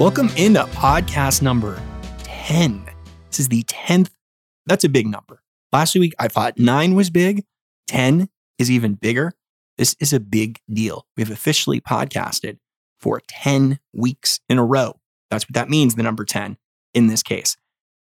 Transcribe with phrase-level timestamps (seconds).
[0.00, 1.78] Welcome into podcast number
[2.22, 2.86] 10.
[3.28, 4.08] This is the 10th.
[4.64, 5.42] That's a big number.
[5.74, 7.44] Last week, I thought nine was big.
[7.88, 9.34] 10 is even bigger.
[9.76, 11.04] This is a big deal.
[11.18, 12.56] We've officially podcasted
[12.98, 14.98] for 10 weeks in a row.
[15.30, 16.56] That's what that means, the number 10
[16.94, 17.58] in this case.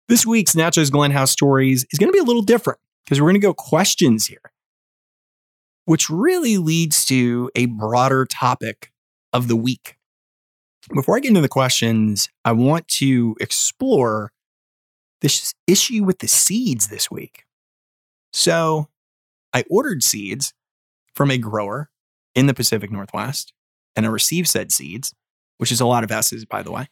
[0.08, 3.28] This week's Natchez Glen House Stories is going to be a little different because we're
[3.28, 4.52] going to go questions here,
[5.86, 8.92] which really leads to a broader topic
[9.32, 9.97] of the week.
[10.94, 14.32] Before I get into the questions, I want to explore
[15.20, 17.44] this issue with the seeds this week.
[18.32, 18.88] So,
[19.52, 20.52] I ordered seeds
[21.14, 21.90] from a grower
[22.34, 23.52] in the Pacific Northwest,
[23.96, 25.14] and I received said seeds,
[25.56, 26.88] which is a lot of S's, by the way.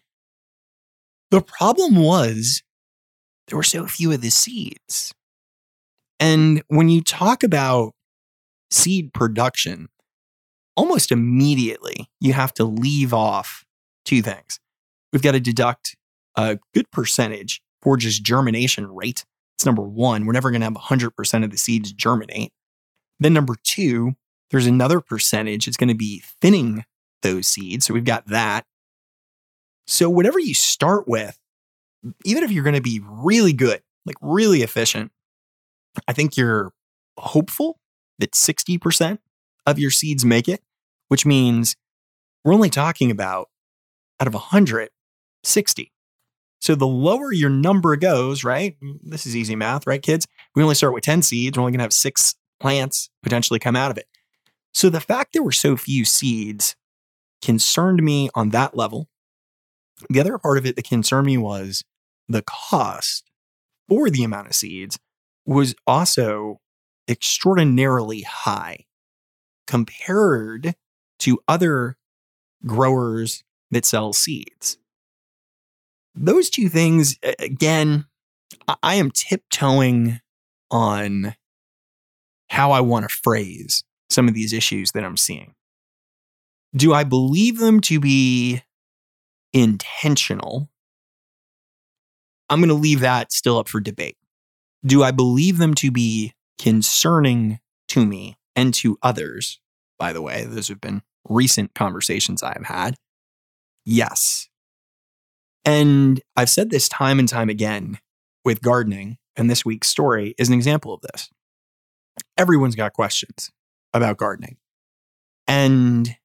[1.30, 2.62] The problem was
[3.48, 5.14] there were so few of the seeds.
[6.18, 7.92] And when you talk about
[8.70, 9.88] seed production,
[10.76, 13.65] almost immediately you have to leave off
[14.06, 14.58] two things.
[15.12, 15.96] We've got to deduct
[16.36, 19.24] a good percentage for just germination rate.
[19.56, 20.26] It's number one.
[20.26, 22.52] We're never going to have 100% of the seeds germinate.
[23.18, 24.14] Then, number two,
[24.50, 25.66] there's another percentage.
[25.66, 26.84] It's going to be thinning
[27.22, 27.86] those seeds.
[27.86, 28.64] So we've got that.
[29.86, 31.38] So, whatever you start with,
[32.24, 35.12] even if you're going to be really good, like really efficient,
[36.06, 36.72] I think you're
[37.18, 37.78] hopeful
[38.18, 39.18] that 60%
[39.64, 40.60] of your seeds make it,
[41.08, 41.76] which means
[42.44, 43.48] we're only talking about
[44.20, 44.90] out of 100,
[45.42, 45.92] 60.
[46.60, 48.76] So the lower your number goes, right?
[49.02, 50.26] This is easy math, right, kids?
[50.54, 51.56] We only start with 10 seeds.
[51.56, 54.06] We're only going to have six plants potentially come out of it.
[54.72, 56.76] So the fact there were so few seeds
[57.42, 59.08] concerned me on that level.
[60.10, 61.84] The other part of it that concerned me was
[62.28, 63.30] the cost
[63.88, 64.98] for the amount of seeds
[65.44, 66.60] was also
[67.08, 68.84] extraordinarily high
[69.66, 70.74] compared
[71.20, 71.96] to other
[72.66, 74.78] growers that sells seeds.
[76.14, 78.06] Those two things, again,
[78.82, 80.20] I am tiptoeing
[80.70, 81.34] on
[82.48, 85.54] how I want to phrase some of these issues that I'm seeing.
[86.74, 88.62] Do I believe them to be
[89.52, 90.68] intentional?
[92.48, 94.16] I'm going to leave that still up for debate.
[94.84, 99.60] Do I believe them to be concerning to me and to others?
[99.98, 102.96] By the way, those have been recent conversations I have had.
[103.86, 104.48] Yes.
[105.64, 107.98] And I've said this time and time again
[108.44, 111.30] with gardening, and this week's story is an example of this.
[112.36, 113.50] Everyone's got questions
[113.94, 114.56] about gardening.
[115.46, 116.16] And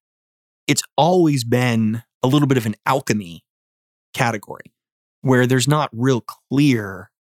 [0.67, 3.43] it's always been a little bit of an alchemy
[4.13, 4.73] category
[5.21, 7.11] where there's not real clear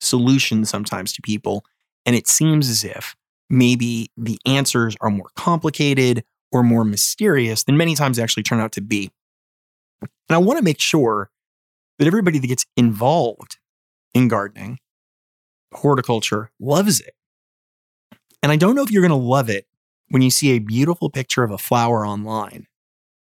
[0.00, 1.64] solutions sometimes to people.
[2.04, 3.14] And it seems as if
[3.48, 8.72] maybe the answers are more complicated or more mysterious than many times actually turn out
[8.72, 9.10] to be.
[10.02, 11.30] And I want to make sure
[11.98, 13.58] that everybody that gets involved
[14.14, 14.78] in gardening,
[15.72, 17.14] horticulture, loves it.
[18.42, 19.66] And I don't know if you're going to love it
[20.08, 22.66] when you see a beautiful picture of a flower online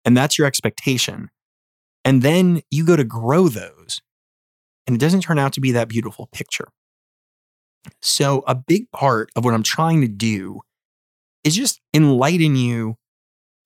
[0.09, 1.29] and that's your expectation.
[2.03, 4.01] And then you go to grow those
[4.87, 6.69] and it doesn't turn out to be that beautiful picture.
[8.01, 10.63] So, a big part of what I'm trying to do
[11.45, 12.97] is just enlighten you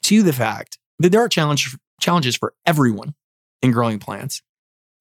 [0.02, 3.14] to the fact that there are challenge, challenges for everyone
[3.62, 4.42] in growing plants.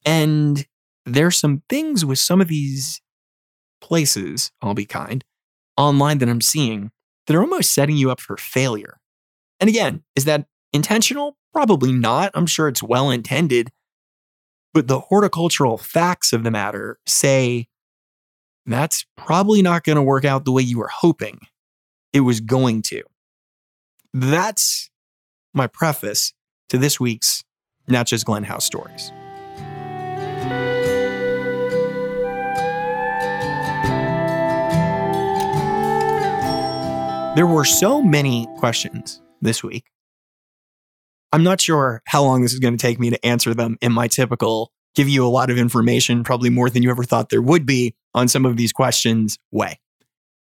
[0.05, 0.65] And
[1.05, 3.01] there's some things with some of these
[3.81, 5.23] places, I'll be kind,
[5.77, 6.91] online that I'm seeing
[7.27, 8.99] that are almost setting you up for failure.
[9.59, 11.37] And again, is that intentional?
[11.53, 12.31] Probably not.
[12.33, 13.71] I'm sure it's well intended.
[14.73, 17.67] But the horticultural facts of the matter say
[18.65, 21.39] that's probably not going to work out the way you were hoping
[22.13, 23.03] it was going to.
[24.13, 24.89] That's
[25.53, 26.33] my preface
[26.71, 27.43] to this week's
[27.89, 29.11] Natchez Glen House stories.
[37.35, 39.83] There were so many questions this week.
[41.33, 43.91] I'm not sure how long this is going to take me to answer them in
[43.91, 47.41] my typical give you a lot of information, probably more than you ever thought there
[47.41, 49.77] would be on some of these questions way.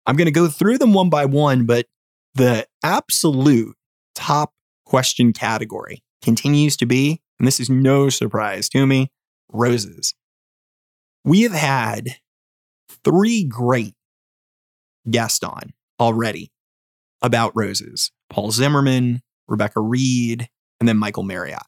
[0.08, 1.86] I'm going to go through them one by one, but
[2.34, 3.76] the absolute
[4.16, 4.54] top
[4.84, 9.10] question category continues to be, and this is no surprise to me,
[9.48, 10.14] roses.
[11.24, 12.18] We have had
[13.06, 13.94] three great
[15.10, 15.72] guests on
[16.02, 16.52] already
[17.22, 20.50] about roses Paul Zimmerman, Rebecca Reed,
[20.82, 21.64] and then Michael Marriott.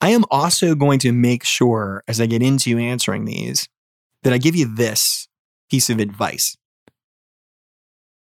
[0.00, 3.68] I am also going to make sure as I get into answering these
[4.22, 5.26] that I give you this
[5.68, 6.56] piece of advice.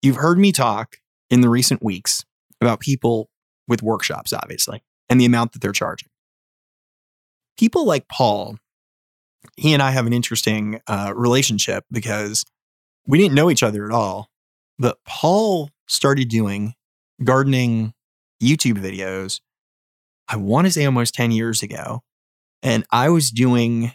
[0.01, 0.99] You've heard me talk
[1.29, 2.23] in the recent weeks
[2.61, 3.29] about people
[3.67, 6.09] with workshops, obviously, and the amount that they're charging.
[7.57, 8.57] people like Paul,
[9.57, 12.45] he and I have an interesting uh, relationship because
[13.07, 14.29] we didn't know each other at all.
[14.79, 16.73] But Paul started doing
[17.23, 17.93] gardening
[18.41, 19.39] YouTube videos,
[20.27, 22.01] I want to say almost 10 years ago.
[22.61, 23.91] And I was doing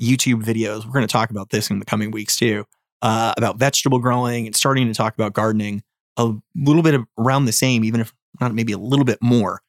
[0.00, 0.84] YouTube videos.
[0.84, 2.64] We're going to talk about this in the coming weeks too,
[3.02, 5.82] uh, about vegetable growing and starting to talk about gardening
[6.16, 9.60] a little bit around the same, even if not maybe a little bit more.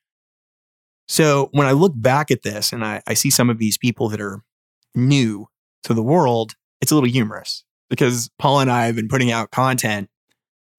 [1.07, 4.09] So when I look back at this and I, I see some of these people
[4.09, 4.41] that are
[4.95, 5.47] new
[5.83, 9.51] to the world, it's a little humorous because Paul and I have been putting out
[9.51, 10.09] content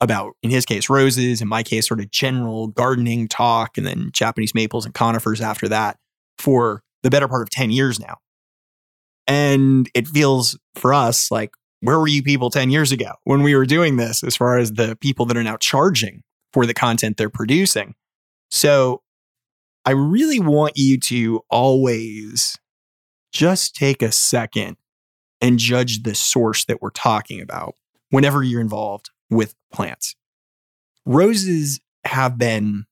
[0.00, 4.10] about, in his case, roses, in my case, sort of general gardening talk, and then
[4.12, 5.98] Japanese maples and conifers after that
[6.38, 8.16] for the better part of 10 years now.
[9.26, 13.54] And it feels for us like, where were you people 10 years ago when we
[13.54, 17.16] were doing this, as far as the people that are now charging for the content
[17.16, 17.94] they're producing?
[18.50, 19.02] So
[19.84, 22.58] I really want you to always
[23.32, 24.76] just take a second
[25.40, 27.74] and judge the source that we're talking about
[28.10, 30.14] whenever you're involved with plants.
[31.04, 32.84] Roses have been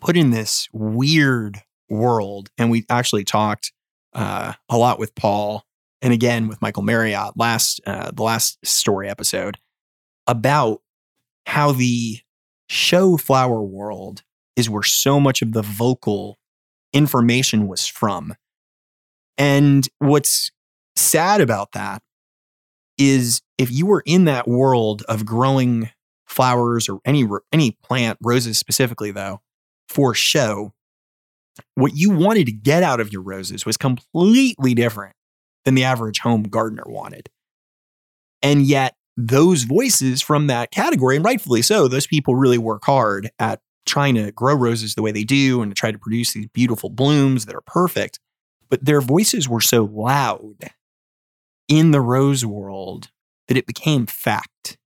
[0.00, 3.72] put in this weird world, and we actually talked
[4.14, 5.66] uh, a lot with Paul
[6.02, 9.58] and again with Michael Marriott last uh, the last story episode
[10.26, 10.80] about
[11.46, 12.20] how the
[12.70, 14.22] show flower world
[14.54, 16.38] is where so much of the vocal
[16.92, 18.34] information was from.
[19.36, 20.52] And what's
[20.94, 22.00] sad about that
[22.96, 25.90] is if you were in that world of growing
[26.26, 29.40] flowers or any any plant, roses specifically though,
[29.88, 30.72] for show,
[31.74, 35.16] what you wanted to get out of your roses was completely different
[35.64, 37.30] than the average home gardener wanted.
[38.42, 43.30] And yet those voices from that category, and rightfully so, those people really work hard
[43.38, 46.46] at trying to grow roses the way they do and to try to produce these
[46.48, 48.20] beautiful blooms that are perfect.
[48.68, 50.70] But their voices were so loud
[51.68, 53.10] in the rose world
[53.48, 54.78] that it became fact.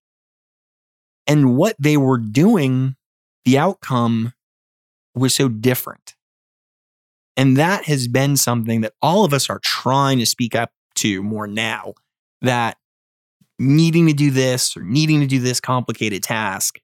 [1.26, 2.96] And what they were doing,
[3.44, 4.32] the outcome
[5.14, 6.14] was so different.
[7.36, 11.22] And that has been something that all of us are trying to speak up to
[11.22, 11.94] more now
[12.42, 12.76] that
[13.58, 16.80] needing to do this or needing to do this complicated task,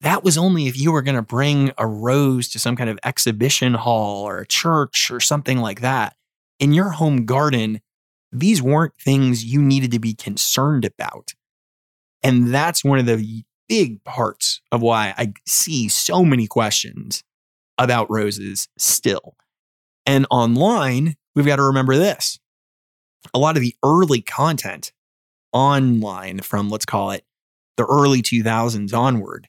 [0.00, 2.98] that was only if you were going to bring a rose to some kind of
[3.04, 6.16] exhibition hall or a church or something like that.
[6.58, 7.80] In your home garden,
[8.32, 11.34] these weren't things you needed to be concerned about.
[12.22, 17.22] And that's one of the big parts of why I see so many questions
[17.78, 19.36] about roses still.
[20.06, 22.38] And online, we've got to remember this.
[23.34, 24.92] A lot of the early content
[25.52, 27.24] online from, let's call it
[27.76, 29.48] the early 2000s onward,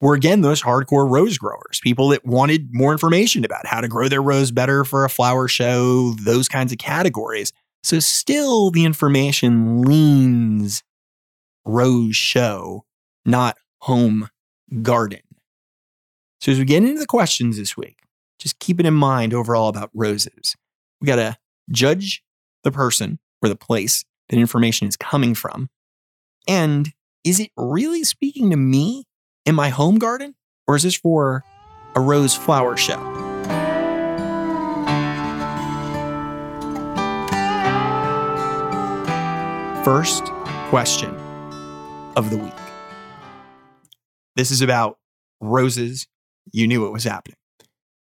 [0.00, 4.08] were again those hardcore rose growers, people that wanted more information about how to grow
[4.08, 7.52] their rose better for a flower show, those kinds of categories.
[7.82, 10.82] So still the information leans
[11.64, 12.84] rose show,
[13.24, 14.28] not home
[14.82, 15.20] garden.
[16.40, 17.98] So as we get into the questions this week,
[18.38, 20.56] just keep it in mind overall about roses.
[21.00, 21.36] We got to
[21.70, 22.22] judge
[22.64, 25.68] the person or the place that information is coming from.
[26.48, 26.92] And
[27.22, 29.04] is it really speaking to me
[29.44, 30.34] in my home garden
[30.66, 31.44] or is this for
[31.94, 33.20] a rose flower show?
[39.84, 40.26] first
[40.68, 41.14] question
[42.14, 42.52] of the week.
[44.36, 44.98] This is about
[45.40, 46.06] roses.
[46.52, 47.38] You knew it was happening.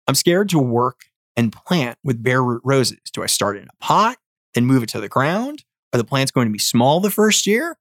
[0.08, 1.06] I'm scared to work
[1.38, 3.00] and plant with bare root roses.
[3.14, 4.18] Do I start in a pot,
[4.54, 5.64] then move it to the ground?
[5.94, 7.78] Are the plants going to be small the first year?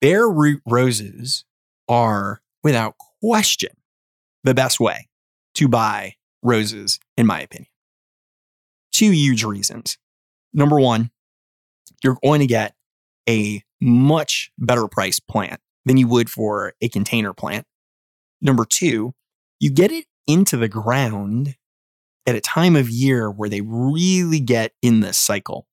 [0.00, 1.44] Bare root roses
[1.88, 3.70] are, without question,
[4.42, 5.08] the best way
[5.54, 7.68] to buy roses, in my opinion.
[8.92, 9.98] Two huge reasons.
[10.52, 11.10] Number one,
[12.02, 12.74] you're going to get
[13.28, 17.66] a much better price plant than you would for a container plant.
[18.40, 19.14] Number two,
[19.60, 21.56] you get it into the ground
[22.26, 25.66] at a time of year where they really get in this cycle.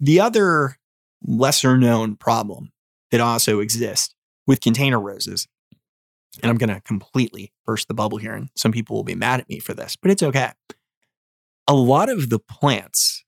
[0.00, 0.78] The other
[1.22, 2.72] lesser known problem
[3.10, 4.14] that also exists
[4.46, 5.46] with container roses,
[6.42, 9.40] and I'm going to completely burst the bubble here, and some people will be mad
[9.40, 10.52] at me for this, but it's okay.
[11.68, 13.24] A lot of the plants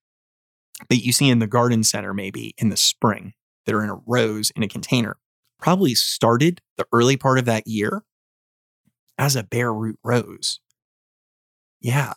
[0.89, 3.35] that you see in the garden center maybe in the spring
[3.67, 5.17] that are in a rose in a container
[5.59, 8.03] probably started the early part of that year
[9.19, 10.59] as a bare root rose.
[11.81, 12.15] Yeah.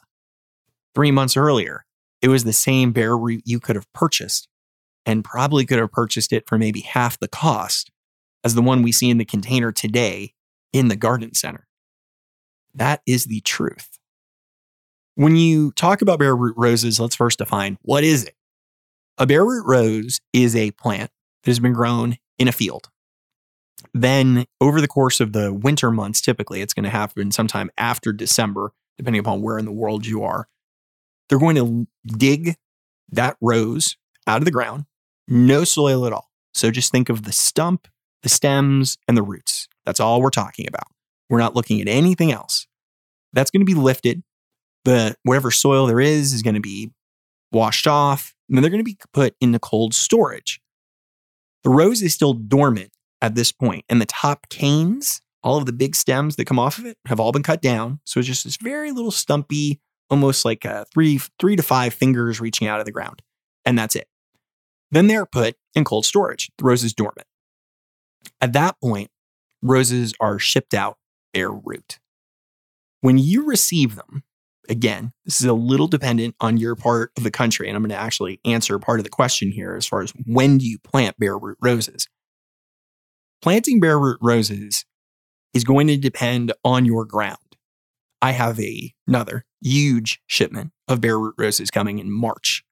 [0.95, 1.85] Three months earlier,
[2.25, 4.47] it was the same bare root you could have purchased
[5.05, 7.91] and probably could have purchased it for maybe half the cost
[8.43, 10.33] as the one we see in the container today
[10.73, 11.67] in the garden center.
[12.73, 13.99] That is the truth.
[15.13, 18.33] When you talk about bare root roses, let's first define what is it?
[19.19, 21.11] A bare root rose is a plant
[21.43, 22.89] that has been grown in a field.
[23.93, 28.11] Then, over the course of the winter months, typically it's going to happen sometime after
[28.11, 30.47] December, depending upon where in the world you are.
[31.29, 32.55] They're going to dig
[33.11, 34.85] that rose out of the ground,
[35.27, 36.29] no soil at all.
[36.53, 37.87] So just think of the stump,
[38.23, 39.67] the stems, and the roots.
[39.85, 40.87] That's all we're talking about.
[41.29, 42.67] We're not looking at anything else.
[43.33, 44.23] That's going to be lifted.
[44.85, 46.91] The whatever soil there is is going to be
[47.51, 50.61] washed off, and then they're going to be put into cold storage.
[51.63, 52.91] The rose is still dormant
[53.21, 56.77] at this point, and the top canes, all of the big stems that come off
[56.77, 57.99] of it, have all been cut down.
[58.05, 59.79] So it's just this very little stumpy,
[60.09, 63.21] almost like a three three to five fingers reaching out of the ground,
[63.65, 64.07] and that's it.
[64.91, 66.51] Then they're put in cold storage.
[66.57, 67.27] The rose is dormant.
[68.41, 69.09] At that point,
[69.61, 70.97] roses are shipped out
[71.33, 71.99] bare root.
[73.01, 74.23] When you receive them,
[74.69, 77.89] again, this is a little dependent on your part of the country, and I'm going
[77.89, 81.17] to actually answer part of the question here as far as when do you plant
[81.19, 82.07] bare root roses.
[83.41, 84.85] Planting bare root roses
[85.53, 87.37] is going to depend on your ground.
[88.21, 92.63] I have a, another huge shipment of bare root roses coming in March.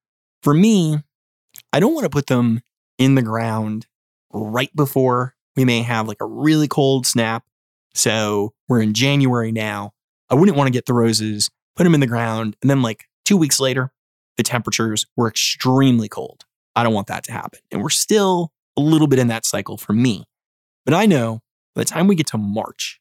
[0.41, 0.99] For me,
[1.71, 2.61] I don't want to put them
[2.97, 3.87] in the ground
[4.31, 7.43] right before we may have like a really cold snap.
[7.93, 9.93] So we're in January now.
[10.29, 13.05] I wouldn't want to get the roses put them in the ground, and then like
[13.25, 13.91] two weeks later,
[14.37, 16.45] the temperatures were extremely cold.
[16.75, 17.59] I don't want that to happen.
[17.71, 20.25] And we're still a little bit in that cycle for me.
[20.85, 21.41] But I know
[21.75, 22.99] by the time we get to March,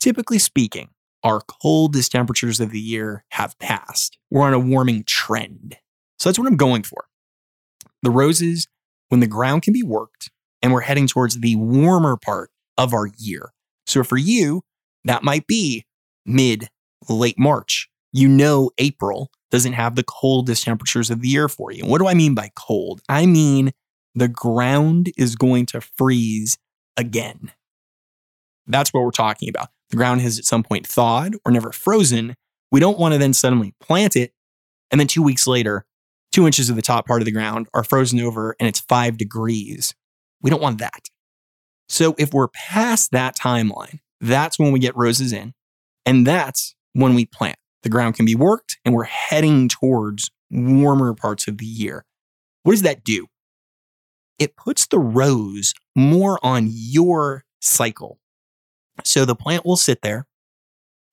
[0.00, 0.90] typically speaking,
[1.26, 4.16] our coldest temperatures of the year have passed.
[4.30, 5.76] We're on a warming trend.
[6.20, 7.06] So that's what I'm going for.
[8.02, 8.68] The roses,
[9.08, 10.30] when the ground can be worked
[10.62, 13.50] and we're heading towards the warmer part of our year.
[13.88, 14.62] So for you,
[15.04, 15.84] that might be
[16.24, 16.68] mid
[17.08, 17.88] late March.
[18.12, 21.84] You know, April doesn't have the coldest temperatures of the year for you.
[21.86, 23.00] what do I mean by cold?
[23.08, 23.72] I mean
[24.14, 26.56] the ground is going to freeze
[26.96, 27.50] again.
[28.68, 29.70] That's what we're talking about.
[29.90, 32.34] The ground has at some point thawed or never frozen.
[32.70, 34.32] We don't want to then suddenly plant it.
[34.90, 35.84] And then two weeks later,
[36.32, 39.16] two inches of the top part of the ground are frozen over and it's five
[39.16, 39.94] degrees.
[40.42, 41.08] We don't want that.
[41.88, 45.54] So if we're past that timeline, that's when we get roses in.
[46.04, 47.58] And that's when we plant.
[47.82, 52.04] The ground can be worked and we're heading towards warmer parts of the year.
[52.62, 53.26] What does that do?
[54.38, 58.18] It puts the rose more on your cycle.
[59.04, 60.26] So the plant will sit there.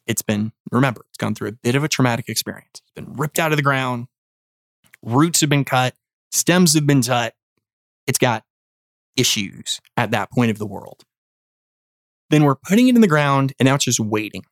[0.06, 2.82] It's been, remember, it's gone through a bit of a traumatic experience.
[2.82, 4.08] It's been ripped out of the ground,
[5.02, 5.94] roots have been cut,
[6.32, 7.34] stems have been cut.
[8.08, 8.44] It's got
[9.16, 11.04] issues at that point of the world.
[12.30, 14.44] Then we're putting it in the ground and now it's just waiting.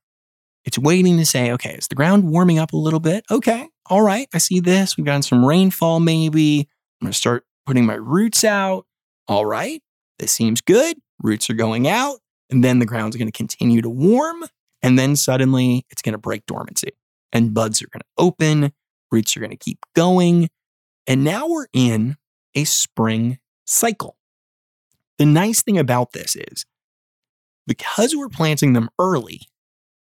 [0.64, 3.26] It's waiting to say, okay, is the ground warming up a little bit?
[3.32, 4.96] Okay, all right, I see this.
[4.96, 6.70] We've gotten some rainfall, maybe.
[7.02, 8.86] I'm going to start putting my roots out.
[9.28, 9.82] All right,
[10.20, 10.98] this seems good.
[11.22, 12.20] Roots are going out.
[12.52, 14.44] And then the ground's going to continue to warm.
[14.84, 16.92] And then suddenly it's going to break dormancy
[17.32, 18.74] and buds are going to open.
[19.12, 20.50] Roots are going to keep going.
[21.08, 22.18] And now we're in
[22.54, 24.18] a spring cycle.
[25.18, 26.66] The nice thing about this is
[27.68, 29.42] because we're planting them early,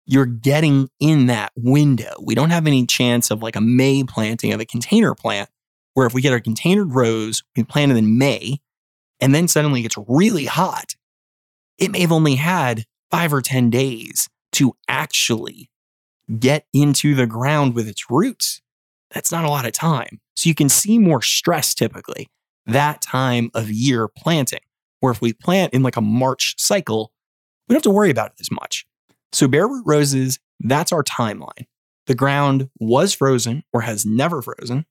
[0.06, 2.14] you're getting in that window.
[2.20, 5.48] We don't have any chance of like a May planting of a container plant,
[5.94, 8.58] where if we get our containered rose, we plant it in May,
[9.20, 10.96] and then suddenly it gets really hot.
[11.78, 15.70] It may have only had five or 10 days to actually
[16.38, 18.60] get into the ground with its roots.
[19.10, 20.20] That's not a lot of time.
[20.36, 22.28] So you can see more stress typically
[22.66, 24.60] that time of year planting.
[25.00, 27.12] Where if we plant in like a March cycle,
[27.68, 28.86] we don't have to worry about it as much.
[29.32, 31.66] So, bare root roses, that's our timeline.
[32.06, 34.86] The ground was frozen or has never frozen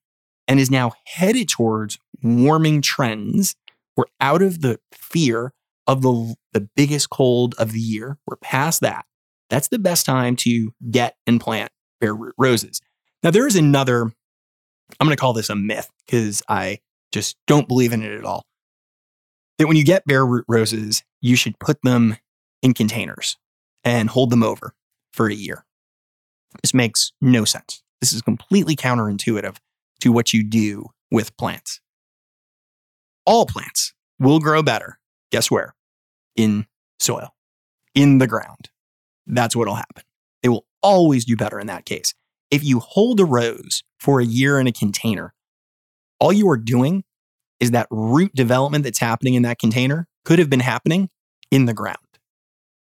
[0.47, 3.55] and is now headed towards warming trends.
[3.95, 5.53] We're out of the fear
[5.87, 8.17] of the, the biggest cold of the year.
[8.25, 9.05] We're past that.
[9.49, 12.81] That's the best time to get and plant bare root roses.
[13.23, 16.79] Now, there is another, I'm going to call this a myth because I
[17.11, 18.45] just don't believe in it at all.
[19.57, 22.17] That when you get bare root roses, you should put them
[22.61, 23.37] in containers
[23.83, 24.73] and hold them over
[25.13, 25.65] for a year.
[26.61, 27.83] This makes no sense.
[27.99, 29.57] This is completely counterintuitive
[30.01, 31.79] to what you do with plants.
[33.25, 34.97] All plants will grow better.
[35.31, 35.75] Guess where?
[36.35, 36.65] In
[36.99, 37.29] soil,
[37.95, 38.69] in the ground.
[39.27, 40.03] That's what'll happen.
[40.43, 42.13] They will always do better in that case.
[42.49, 45.33] If you hold a rose for a year in a container,
[46.19, 47.03] all you are doing
[47.59, 51.09] is that root development that's happening in that container could have been happening
[51.51, 51.99] in the ground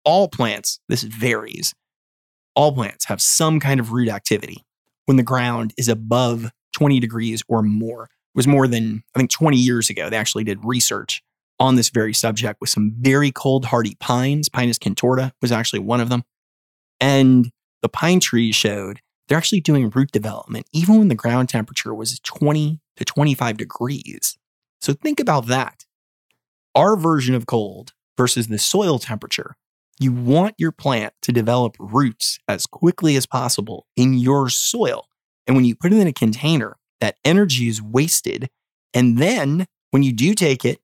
[0.04, 1.74] all plants, this varies,
[2.56, 4.66] All plants have some kind of root activity
[5.06, 8.04] when the ground is above 20 degrees or more.
[8.04, 10.10] It was more than, I think, 20 years ago.
[10.10, 11.22] They actually did research
[11.62, 14.50] on this very subject with some very cold hardy pines.
[14.50, 16.24] Pinus contorta was actually one of them.
[17.00, 17.52] And
[17.84, 22.20] the pine trees showed they're actually doing root development even when the ground temperature was
[22.22, 24.38] 20 to 25 degrees.
[24.82, 25.86] So think about that.
[26.74, 29.56] Our version of cold versus the soil temperature.
[30.00, 35.06] You want your plant to develop roots as quickly as possible in your soil.
[35.46, 38.50] And when you put it in a container, that energy is wasted.
[38.96, 40.80] And then when you do take it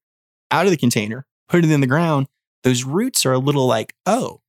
[0.51, 2.27] out of the container, put it in the ground,
[2.63, 4.41] those roots are a little like, oh,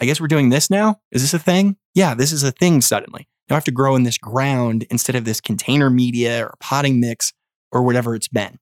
[0.00, 1.00] I guess we're doing this now.
[1.10, 1.76] Is this a thing?
[1.94, 3.28] Yeah, this is a thing suddenly.
[3.48, 7.00] Now I have to grow in this ground instead of this container media or potting
[7.00, 7.32] mix
[7.72, 8.58] or whatever it's been.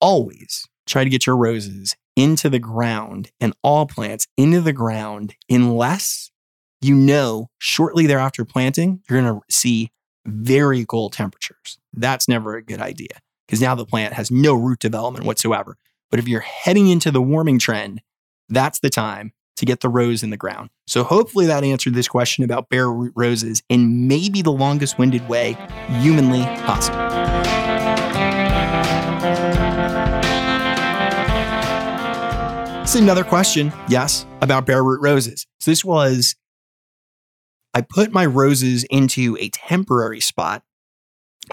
[0.00, 5.34] Always try to get your roses into the ground and all plants into the ground
[5.50, 6.30] unless
[6.80, 9.90] you know shortly thereafter planting, you're going to see
[10.26, 11.78] very cold temperatures.
[11.92, 15.76] That's never a good idea because now the plant has no root development whatsoever.
[16.10, 18.00] But if you're heading into the warming trend,
[18.48, 20.70] that's the time to get the rose in the ground.
[20.86, 25.28] So hopefully that answered this question about bare root roses in maybe the longest winded
[25.28, 25.56] way
[26.00, 27.00] humanly possible.
[32.82, 35.46] Is another question, yes, about bare root roses.
[35.58, 36.36] So this was
[37.74, 40.62] I put my roses into a temporary spot.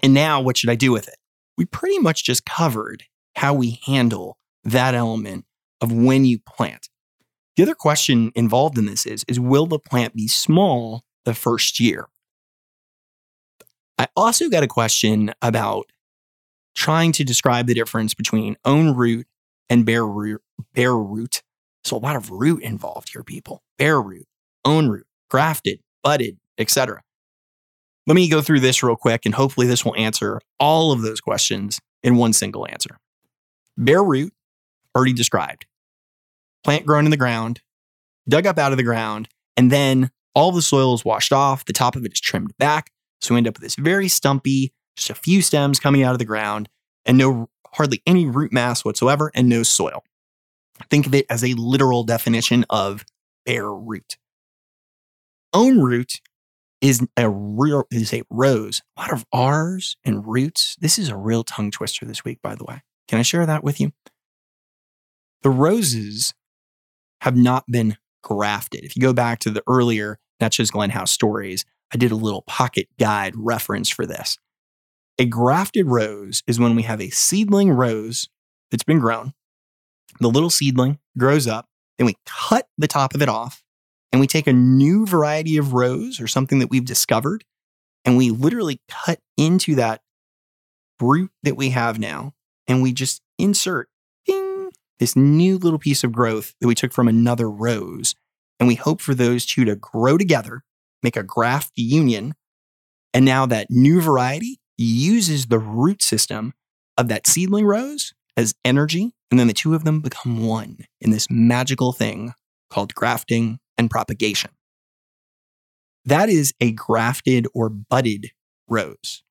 [0.03, 1.15] And now what should I do with it?
[1.57, 3.03] We pretty much just covered
[3.35, 5.45] how we handle that element
[5.79, 6.89] of when you plant.
[7.55, 11.79] The other question involved in this is, is will the plant be small the first
[11.79, 12.07] year?
[13.97, 15.91] I also got a question about
[16.75, 19.27] trying to describe the difference between own root
[19.69, 20.41] and bare root.
[20.73, 21.43] Bare root.
[21.83, 23.63] So a lot of root involved here, people.
[23.77, 24.27] Bare root,
[24.63, 27.01] own root, grafted, budded, etc.
[28.07, 31.21] Let me go through this real quick, and hopefully this will answer all of those
[31.21, 32.97] questions in one single answer.
[33.77, 34.33] Bare root,
[34.95, 35.65] already described
[36.63, 37.61] plant grown in the ground,
[38.27, 41.65] dug up out of the ground, and then all the soil is washed off.
[41.65, 42.91] The top of it is trimmed back.
[43.19, 46.19] So we end up with this very stumpy, just a few stems coming out of
[46.19, 46.69] the ground
[47.05, 50.03] and no hardly any root mass whatsoever and no soil.
[50.89, 53.05] Think of it as a literal definition of
[53.45, 54.17] bare root.
[55.53, 56.21] Own root
[56.81, 58.81] is a real is a rose.
[58.97, 60.75] A lot of R's and roots.
[60.79, 62.81] This is a real tongue twister this week, by the way.
[63.07, 63.91] Can I share that with you?
[65.43, 66.33] The roses
[67.21, 68.83] have not been grafted.
[68.83, 72.43] If you go back to the earlier Natchez Glen House stories, I did a little
[72.43, 74.37] pocket guide reference for this.
[75.19, 78.29] A grafted rose is when we have a seedling rose
[78.71, 79.33] that's been grown.
[80.19, 81.67] The little seedling grows up,
[81.97, 83.63] then we cut the top of it off,
[84.11, 87.43] and we take a new variety of rose or something that we've discovered,
[88.05, 90.01] and we literally cut into that
[91.01, 92.33] root that we have now,
[92.67, 93.87] and we just insert
[95.01, 98.13] this new little piece of growth that we took from another rose.
[98.59, 100.61] And we hope for those two to grow together,
[101.01, 102.35] make a graft union.
[103.11, 106.53] And now that new variety uses the root system
[106.97, 109.11] of that seedling rose as energy.
[109.31, 112.35] And then the two of them become one in this magical thing
[112.69, 114.51] called grafting and propagation.
[116.05, 118.31] That is a grafted or budded
[118.69, 119.23] rose.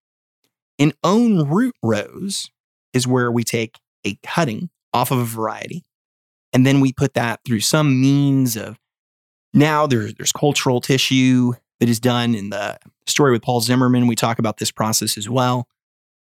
[0.78, 2.50] An own root rose
[2.92, 5.84] is where we take a cutting off of a variety.
[6.52, 8.76] And then we put that through some means of
[9.54, 14.06] now there's, there's cultural tissue that is done in the story with Paul Zimmerman.
[14.06, 15.68] We talk about this process as well,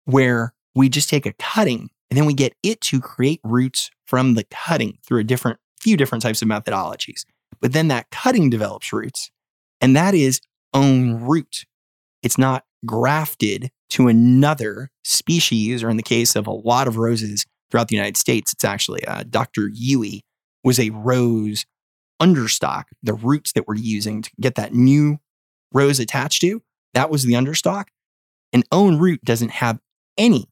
[0.06, 4.36] where we just take a cutting and then we get it to create roots from
[4.36, 7.26] the cutting through a different few different types of methodologies.
[7.62, 9.32] But then that cutting develops roots,
[9.82, 10.42] and that is
[10.74, 11.66] own root.
[12.22, 17.46] It's not grafted to another species, or in the case of a lot of roses,
[17.72, 18.54] throughout the United States.
[18.54, 19.70] It's actually uh, Dr.
[19.74, 20.24] Huey
[20.64, 21.66] was a rose
[22.22, 22.86] understock.
[23.04, 25.20] The roots that we're using to get that new
[25.74, 26.62] rose attached to,
[26.94, 27.86] that was the understock.
[28.54, 29.80] An own root doesn't have
[30.18, 30.50] any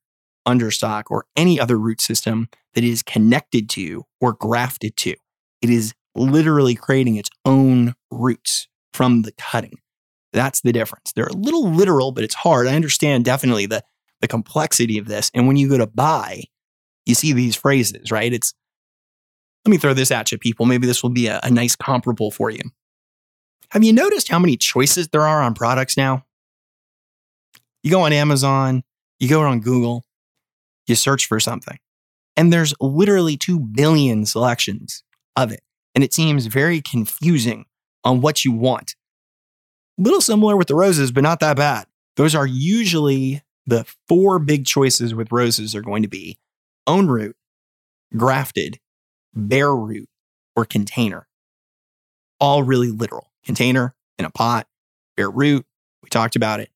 [0.47, 5.15] understock or any other root system that is connected to or grafted to.
[5.62, 9.80] It is literally creating its own roots from the cutting.
[10.32, 11.12] That's the difference.
[11.15, 12.67] They're a little literal, but it's hard.
[12.67, 13.84] I understand definitely the,
[14.21, 15.30] the complexity of this.
[15.34, 16.43] And when you go to buy
[17.06, 18.32] you see these phrases, right?
[18.32, 18.54] It's,
[19.65, 20.65] let me throw this at you, people.
[20.65, 22.62] Maybe this will be a, a nice comparable for you.
[23.71, 26.26] Have you noticed how many choices there are on products now?
[27.82, 28.84] You go on Amazon,
[29.19, 30.04] you go on Google,
[30.88, 31.78] you search for something,
[32.38, 35.04] and there's literally 2 billion selections
[35.36, 35.62] of it.
[35.95, 37.65] And it seems very confusing
[38.03, 38.95] on what you want.
[39.97, 41.86] Little similar with the roses, but not that bad.
[42.15, 46.38] Those are usually the four big choices with roses are going to be
[46.88, 47.36] own root,
[48.15, 48.79] grafted,
[49.34, 50.10] bare root,
[50.56, 51.27] or container.
[52.39, 53.32] All really literal.
[53.45, 54.67] Container in a pot,
[55.15, 55.65] bare root,
[56.01, 56.69] we talked about it.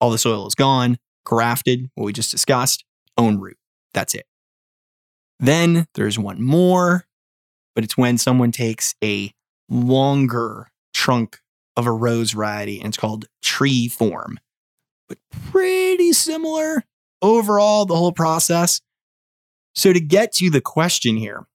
[0.00, 2.84] All the soil is gone, grafted, what we just discussed,
[3.16, 3.56] own root.
[3.94, 4.26] That's it.
[5.40, 7.06] Then there's one more,
[7.74, 9.32] but it's when someone takes a
[9.68, 11.40] longer trunk
[11.76, 14.38] of a rose variety and it's called tree form,
[15.08, 15.18] but
[15.50, 16.84] pretty similar
[17.22, 18.80] overall, the whole process.
[19.74, 21.46] So, to get to the question here,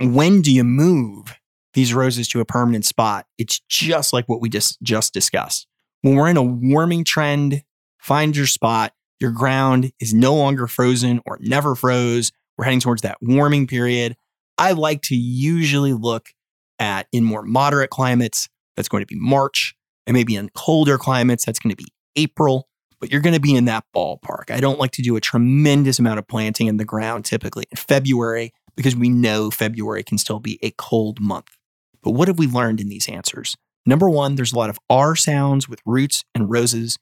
[0.00, 1.34] when do you move
[1.74, 3.26] these roses to a permanent spot?
[3.38, 5.66] It's just like what we just, just discussed.
[6.02, 7.62] When we're in a warming trend,
[7.98, 8.92] find your spot.
[9.18, 12.32] Your ground is no longer frozen or never froze.
[12.56, 14.16] We're heading towards that warming period.
[14.58, 16.30] I like to usually look
[16.78, 19.74] at in more moderate climates, that's going to be March,
[20.06, 22.68] and maybe in colder climates, that's going to be April,
[23.00, 24.50] but you're going to be in that ballpark.
[24.50, 27.76] I don't like to do a tremendous amount of planting in the ground typically in
[27.76, 31.56] February because we know February can still be a cold month.
[32.02, 33.56] But what have we learned in these answers?
[33.86, 36.98] Number one, there's a lot of R sounds with roots and roses,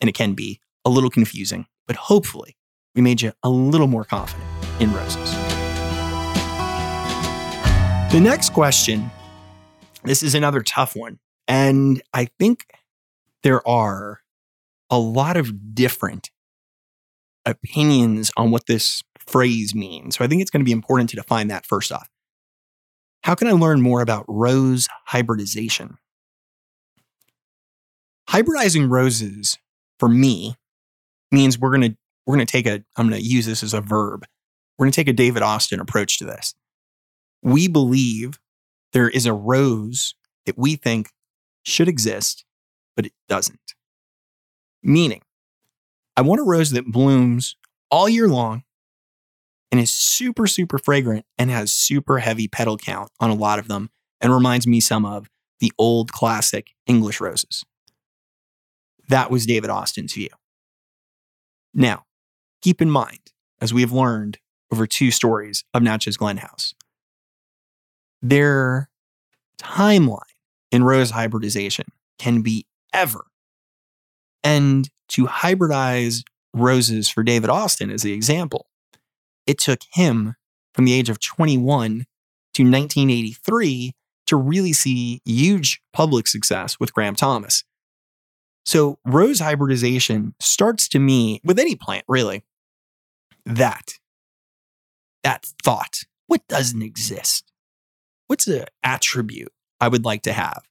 [0.00, 2.56] and it can be a little confusing, but hopefully
[2.94, 4.46] we made you a little more confident
[4.80, 5.25] in roses.
[8.10, 9.10] The next question
[10.04, 11.18] this is another tough one.
[11.48, 12.64] And I think
[13.42, 14.20] there are
[14.88, 16.30] a lot of different
[17.44, 20.16] opinions on what this phrase means.
[20.16, 22.08] So I think it's going to be important to define that first off.
[23.24, 25.98] How can I learn more about rose hybridization?
[28.30, 29.58] Hybridizing roses
[29.98, 30.54] for me
[31.32, 33.74] means we're going to we're going to take a I'm going to use this as
[33.74, 34.24] a verb.
[34.78, 36.54] We're going to take a David Austin approach to this.
[37.42, 38.38] We believe
[38.92, 40.14] there is a rose
[40.46, 41.10] that we think
[41.64, 42.44] should exist,
[42.94, 43.74] but it doesn't.
[44.82, 45.22] Meaning,
[46.16, 47.56] I want a rose that blooms
[47.90, 48.62] all year long
[49.70, 53.68] and is super, super fragrant and has super heavy petal count on a lot of
[53.68, 55.28] them and reminds me some of
[55.60, 57.64] the old classic English roses.
[59.08, 60.30] That was David Austin's view.
[61.74, 62.04] Now,
[62.62, 64.38] keep in mind, as we have learned
[64.72, 66.74] over two stories of Natchez Glen House,
[68.30, 68.88] their
[69.60, 70.20] timeline
[70.70, 71.86] in rose hybridization
[72.18, 73.24] can be ever.
[74.42, 76.22] And to hybridize
[76.54, 78.66] roses for David Austin as the example,
[79.46, 80.34] it took him
[80.74, 82.06] from the age of 21
[82.54, 83.92] to 1983
[84.26, 87.64] to really see huge public success with Graham Thomas.
[88.64, 92.42] So, rose hybridization starts to me with any plant, really.
[93.44, 93.92] That,
[95.22, 97.52] that thought, what doesn't exist?
[98.26, 100.64] What's an attribute I would like to have?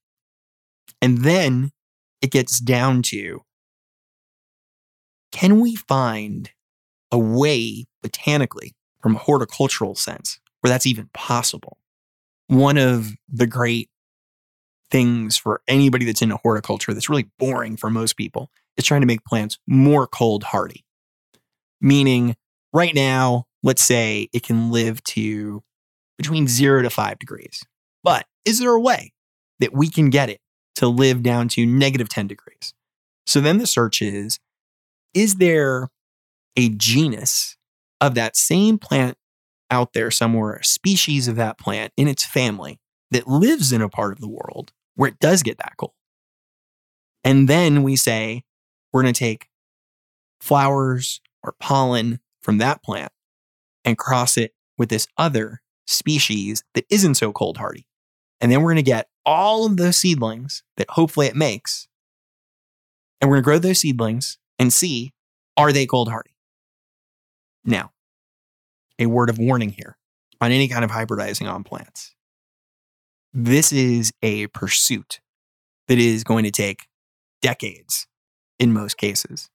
[1.01, 1.71] And then
[2.21, 3.41] it gets down to
[5.31, 6.51] can we find
[7.11, 11.77] a way botanically from a horticultural sense where that's even possible?
[12.47, 13.89] One of the great
[14.89, 19.07] things for anybody that's into horticulture that's really boring for most people is trying to
[19.07, 20.85] make plants more cold hardy.
[21.81, 22.35] Meaning,
[22.71, 25.63] right now, let's say it can live to
[26.17, 27.63] between zero to five degrees.
[28.03, 29.13] But is there a way
[29.59, 30.39] that we can get it
[30.75, 32.73] to live down to negative 10 degrees?
[33.25, 34.39] So then the search is
[35.13, 35.89] is there
[36.57, 37.57] a genus
[38.01, 39.17] of that same plant
[39.71, 42.79] out there somewhere, a species of that plant in its family
[43.11, 45.93] that lives in a part of the world where it does get that cold?
[47.23, 48.43] And then we say,
[48.93, 49.49] we're going to take
[50.39, 53.11] flowers or pollen from that plant
[53.83, 57.87] and cross it with this other species that isn't so cold hardy.
[58.41, 61.87] And then we're going to get all of those seedlings that hopefully it makes.
[63.19, 65.13] And we're going to grow those seedlings and see
[65.57, 66.35] are they cold hardy?
[67.63, 67.91] Now,
[68.99, 69.97] a word of warning here
[70.41, 72.13] on any kind of hybridizing on plants.
[73.33, 75.19] This is a pursuit
[75.87, 76.87] that is going to take
[77.41, 78.07] decades
[78.59, 79.49] in most cases.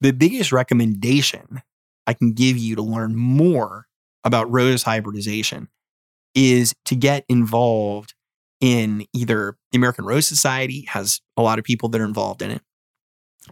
[0.00, 1.62] The biggest recommendation
[2.06, 3.86] I can give you to learn more
[4.24, 5.68] about rose hybridization
[6.34, 8.14] is to get involved
[8.60, 12.50] in either the American Rose Society has a lot of people that are involved in
[12.50, 12.62] it.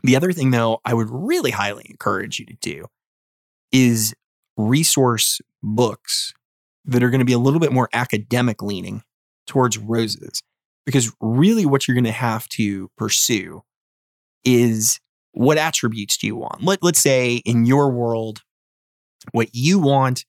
[0.02, 2.87] The other thing though I would really highly encourage you to do
[3.72, 4.14] is
[4.57, 6.35] resource books
[6.85, 9.02] that are going to be a little bit more academic leaning
[9.46, 10.42] towards roses
[10.85, 13.62] because really what you're going to have to pursue
[14.44, 15.00] is
[15.33, 16.62] what attributes do you want?
[16.62, 18.42] Let, let's say in your world,
[19.33, 20.24] what you want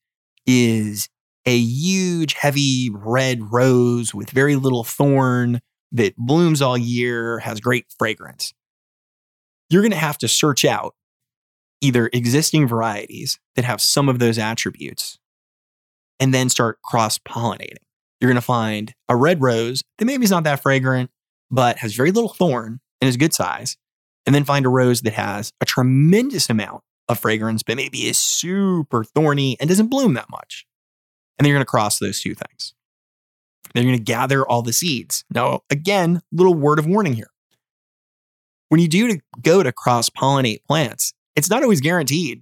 [0.51, 1.07] is
[1.45, 5.59] a huge, heavy red rose with very little thorn
[5.91, 8.51] that blooms all year, has great fragrance.
[9.69, 10.95] You're going to have to search out
[11.81, 15.19] either existing varieties that have some of those attributes
[16.19, 17.77] and then start cross pollinating.
[18.19, 21.11] You're going to find a red rose that maybe is not that fragrant,
[21.51, 23.77] but has very little thorn and is good size.
[24.25, 28.17] And then find a rose that has a tremendous amount of fragrance, but maybe is
[28.17, 30.65] super thorny and doesn't bloom that much.
[31.37, 32.73] And then you're going to cross those two things.
[33.73, 35.23] Then you're going to gather all the seeds.
[35.29, 37.31] Now, again, little word of warning here.
[38.69, 42.41] When you do to go to cross pollinate plants, it's not always guaranteed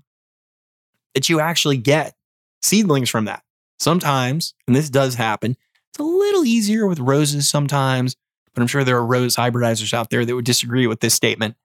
[1.14, 2.16] that you actually get
[2.62, 3.44] seedlings from that.
[3.80, 5.56] Sometimes, and this does happen,
[5.90, 8.16] it's a little easier with roses sometimes,
[8.54, 11.56] but I'm sure there are rose hybridizers out there that would disagree with this statement.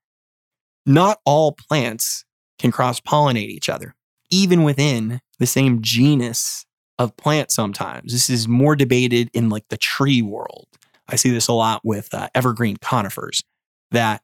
[0.84, 2.24] Not all plants
[2.62, 3.94] can cross pollinate each other,
[4.30, 6.64] even within the same genus
[6.98, 8.12] of plants sometimes.
[8.12, 10.68] This is more debated in like the tree world.
[11.08, 13.42] I see this a lot with uh, evergreen conifers
[13.90, 14.22] that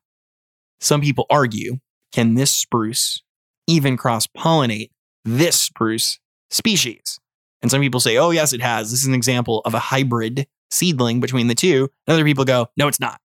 [0.81, 1.79] some people argue
[2.13, 3.23] can this spruce
[3.67, 4.91] even cross pollinate
[5.25, 7.19] this spruce species?
[7.61, 8.93] And some people say, oh, yes, it has.
[8.93, 11.89] This is an example of a hybrid seedling between the two.
[12.07, 13.21] And other people go, no, it's not.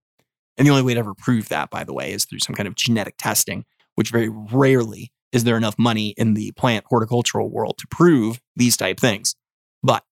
[0.58, 2.68] And the only way to ever prove that, by the way, is through some kind
[2.68, 3.64] of genetic testing,
[3.96, 8.78] which very rarely is there enough money in the plant horticultural world to prove these
[8.78, 9.36] type things.
[9.82, 10.04] But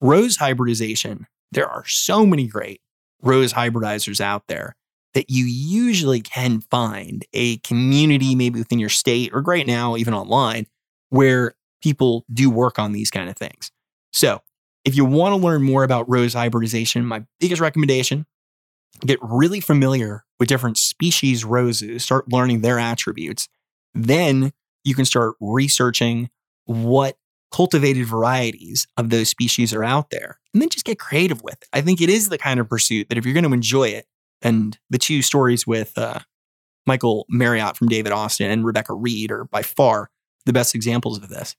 [0.00, 2.80] rose hybridization, there are so many great
[3.22, 4.74] rose hybridizers out there
[5.12, 10.12] that you usually can find a community, maybe within your state or right now, even
[10.12, 10.66] online,
[11.10, 13.70] where people do work on these kind of things.
[14.12, 14.40] So,
[14.84, 18.26] if you want to learn more about rose hybridization, my biggest recommendation
[19.00, 23.48] get really familiar with different species roses, start learning their attributes.
[23.94, 26.30] Then you can start researching
[26.64, 27.16] what
[27.52, 31.68] cultivated varieties of those species are out there and then just get creative with it.
[31.72, 34.06] I think it is the kind of pursuit that if you're going to enjoy it,
[34.42, 36.18] and the two stories with uh,
[36.86, 40.10] Michael Marriott from David Austin and Rebecca Reed are by far
[40.44, 41.56] the best examples of this.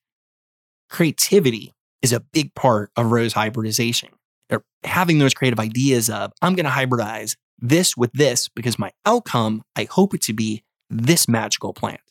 [0.89, 4.09] Creativity is a big part of rose hybridization.
[4.51, 8.91] Or having those creative ideas of, I'm going to hybridize this with this because my
[9.05, 12.01] outcome, I hope it to be this magical plant.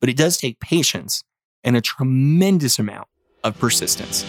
[0.00, 1.22] But it does take patience
[1.64, 3.08] and a tremendous amount
[3.44, 4.24] of persistence.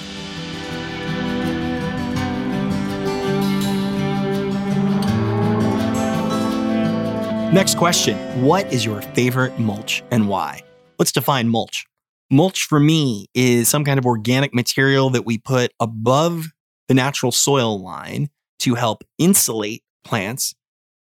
[7.54, 10.62] Next question What is your favorite mulch and why?
[11.00, 11.86] Let's define mulch.
[12.30, 16.48] Mulch for me is some kind of organic material that we put above
[16.90, 20.56] the natural soil line to help insulate plants,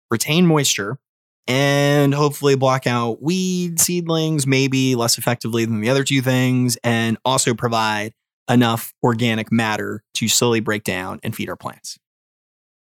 [0.09, 0.99] retain moisture,
[1.47, 7.17] and hopefully block out weed seedlings, maybe less effectively than the other two things, and
[7.25, 8.13] also provide
[8.49, 11.97] enough organic matter to slowly break down and feed our plants.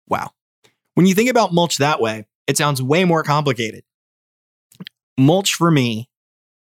[0.08, 0.30] Wow.
[0.94, 3.84] When you think about mulch that way, it sounds way more complicated.
[5.16, 6.08] Mulch for me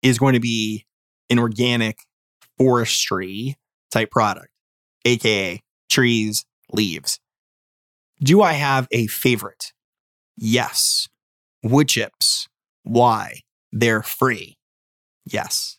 [0.03, 0.85] is going to be
[1.29, 1.99] an organic
[2.57, 3.57] forestry
[3.91, 4.49] type product,
[5.05, 7.19] AKA trees, leaves.
[8.21, 9.73] Do I have a favorite?
[10.36, 11.08] Yes.
[11.63, 12.47] Wood chips.
[12.84, 13.41] Why?
[13.71, 14.58] They're free.
[15.25, 15.77] Yes.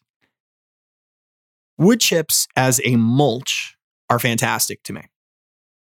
[1.79, 3.77] Wood chips as a mulch
[4.11, 5.03] are fantastic to me.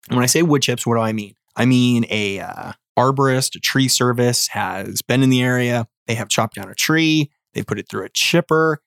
[0.10, 1.36] And when I say wood chips, what do I mean?
[1.56, 5.88] I mean a uh, arborist, a tree service has been in the area.
[6.08, 8.82] They have chopped down a tree, they put it through a chipper,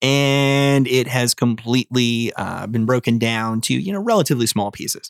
[0.00, 5.08] and it has completely uh, been broken down to you know relatively small pieces.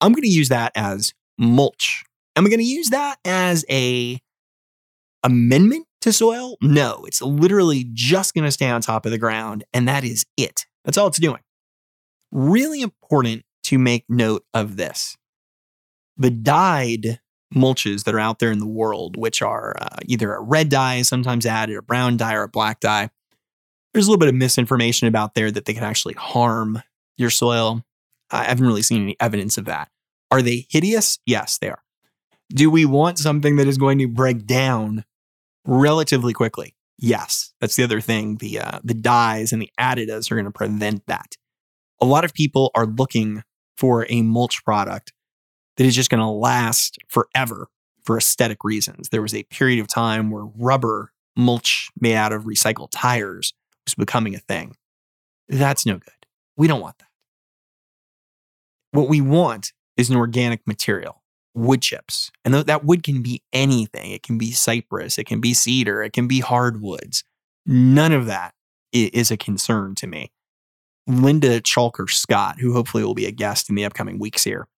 [0.00, 2.04] I'm going to use that as mulch.
[2.36, 4.20] Am I going to use that as a
[5.22, 6.56] amendment to soil?
[6.60, 10.26] No, it's literally just going to stay on top of the ground, and that is
[10.36, 10.66] it.
[10.84, 11.40] That's all it's doing.
[12.30, 15.16] Really important to make note of this.
[16.16, 17.20] The dyed
[17.54, 21.02] mulches that are out there in the world, which are uh, either a red dye,
[21.02, 23.10] sometimes added, a brown dye, or a black dye.
[23.92, 26.82] There's a little bit of misinformation about there that they can actually harm
[27.16, 27.82] your soil.
[28.30, 29.88] I haven't really seen any evidence of that.
[30.30, 31.18] Are they hideous?
[31.26, 31.82] Yes, they are.
[32.50, 35.04] Do we want something that is going to break down
[35.64, 36.76] relatively quickly?
[36.98, 38.36] Yes, that's the other thing.
[38.36, 41.36] The uh, the dyes and the additives are going to prevent that.
[42.00, 43.42] A lot of people are looking
[43.76, 45.12] for a mulch product
[45.76, 47.68] that is just going to last forever
[48.02, 49.10] for aesthetic reasons.
[49.10, 53.52] There was a period of time where rubber mulch made out of recycled tires
[53.84, 54.76] was becoming a thing.
[55.48, 56.26] That's no good.
[56.56, 57.08] We don't want that.
[58.92, 61.22] What we want is an organic material,
[61.54, 62.30] wood chips.
[62.44, 64.12] And that wood can be anything.
[64.12, 67.24] It can be cypress, it can be cedar, it can be hardwoods.
[67.64, 68.54] None of that
[68.92, 70.30] is a concern to me.
[71.06, 74.68] Linda Chalker Scott, who hopefully will be a guest in the upcoming weeks here,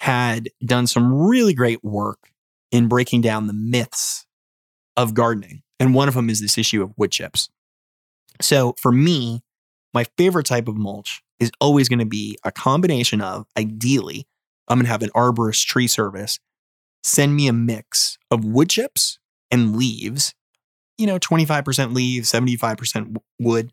[0.00, 2.30] had done some really great work
[2.70, 4.26] in breaking down the myths
[4.96, 5.62] of gardening.
[5.78, 7.48] And one of them is this issue of wood chips.
[8.40, 9.42] So for me,
[9.94, 14.26] my favorite type of mulch is always going to be a combination of, ideally,
[14.68, 16.38] I'm going to have an arborist tree service
[17.06, 19.18] send me a mix of wood chips
[19.50, 20.34] and leaves,
[20.98, 23.72] you know, 25% leaves, 75% wood.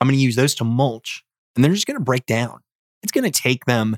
[0.00, 1.24] I'm going to use those to mulch
[1.54, 2.60] and they're just going to break down.
[3.02, 3.96] It's going to take them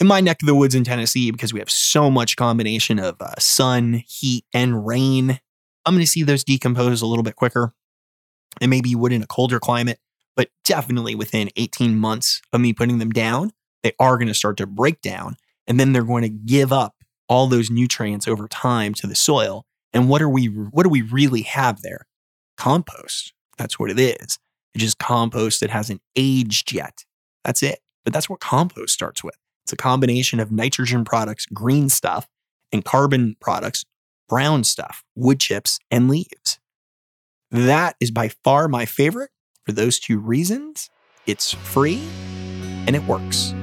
[0.00, 3.16] in my neck of the woods in Tennessee because we have so much combination of
[3.20, 5.38] uh, sun, heat, and rain.
[5.84, 7.74] I'm going to see those decompose a little bit quicker.
[8.60, 9.98] And maybe you would in a colder climate,
[10.36, 13.50] but definitely within 18 months of me putting them down,
[13.84, 15.36] they are going to start to break down.
[15.68, 16.96] And then they're going to give up
[17.28, 19.64] all those nutrients over time to the soil.
[19.92, 22.06] And what are we what do we really have there?
[22.56, 23.32] Compost.
[23.56, 24.38] That's what it is.
[24.74, 27.04] It's just compost that hasn't aged yet.
[27.44, 27.78] That's it.
[28.02, 29.36] But that's what compost starts with.
[29.62, 32.26] It's a combination of nitrogen products, green stuff,
[32.72, 33.84] and carbon products,
[34.28, 36.58] brown stuff, wood chips, and leaves.
[37.50, 39.30] That is by far my favorite
[39.64, 40.90] for those two reasons.
[41.26, 42.02] It's free
[42.86, 43.54] and it works.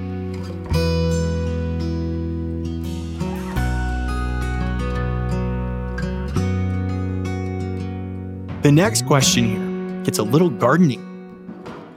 [8.61, 11.01] The next question here gets a little gardening.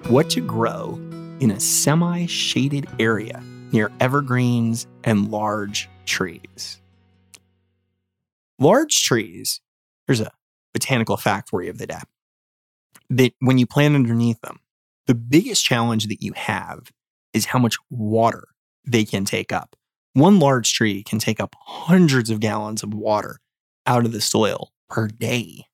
[0.09, 0.94] What to grow
[1.38, 6.81] in a semi shaded area near evergreens and large trees?
[8.59, 9.61] Large trees,
[10.07, 10.31] here's a
[10.72, 12.00] botanical fact for you of the day
[13.11, 14.59] that when you plant underneath them,
[15.07, 16.90] the biggest challenge that you have
[17.35, 18.48] is how much water
[18.87, 19.77] they can take up.
[20.14, 23.40] One large tree can take up hundreds of gallons of water
[23.85, 25.66] out of the soil per day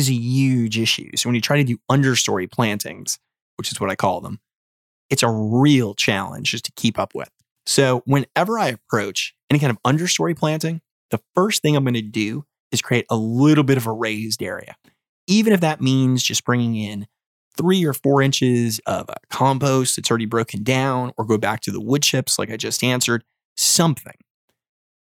[0.00, 1.10] is a huge issue.
[1.16, 3.18] So when you try to do understory plantings,
[3.56, 4.40] which is what I call them,
[5.08, 7.30] it's a real challenge just to keep up with.
[7.66, 12.02] So whenever I approach any kind of understory planting, the first thing I'm going to
[12.02, 14.76] do is create a little bit of a raised area.
[15.26, 17.06] Even if that means just bringing in
[17.56, 21.70] three or four inches of uh, compost that's already broken down, or go back to
[21.70, 23.24] the wood chips like I just answered,
[23.56, 24.14] something.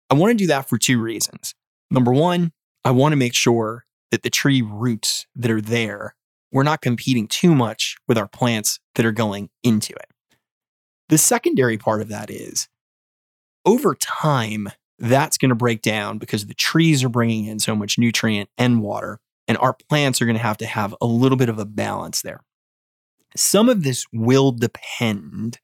[0.10, 1.54] I want to do that for two reasons.
[1.90, 2.54] Number one,
[2.86, 6.16] I want to make sure that the tree roots that are there,
[6.52, 10.10] we're not competing too much with our plants that are going into it.
[11.10, 12.68] The secondary part of that is
[13.66, 17.98] over time, that's going to break down because the trees are bringing in so much
[17.98, 21.50] nutrient and water, and our plants are going to have to have a little bit
[21.50, 22.42] of a balance there.
[23.36, 25.60] Some of this will depend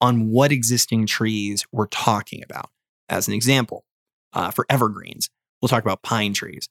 [0.00, 2.70] on what existing trees we're talking about.
[3.08, 3.84] As an example,
[4.32, 6.68] uh, for evergreens, we'll talk about pine trees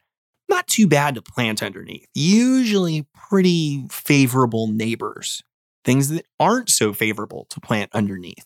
[0.50, 2.08] not too bad to plant underneath.
[2.14, 5.44] Usually pretty favorable neighbors.
[5.84, 8.46] Things that aren't so favorable to plant underneath.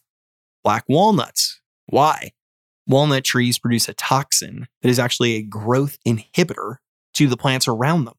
[0.63, 1.61] Black walnuts.
[1.87, 2.31] Why?
[2.87, 6.77] Walnut trees produce a toxin that is actually a growth inhibitor
[7.13, 8.15] to the plants around them.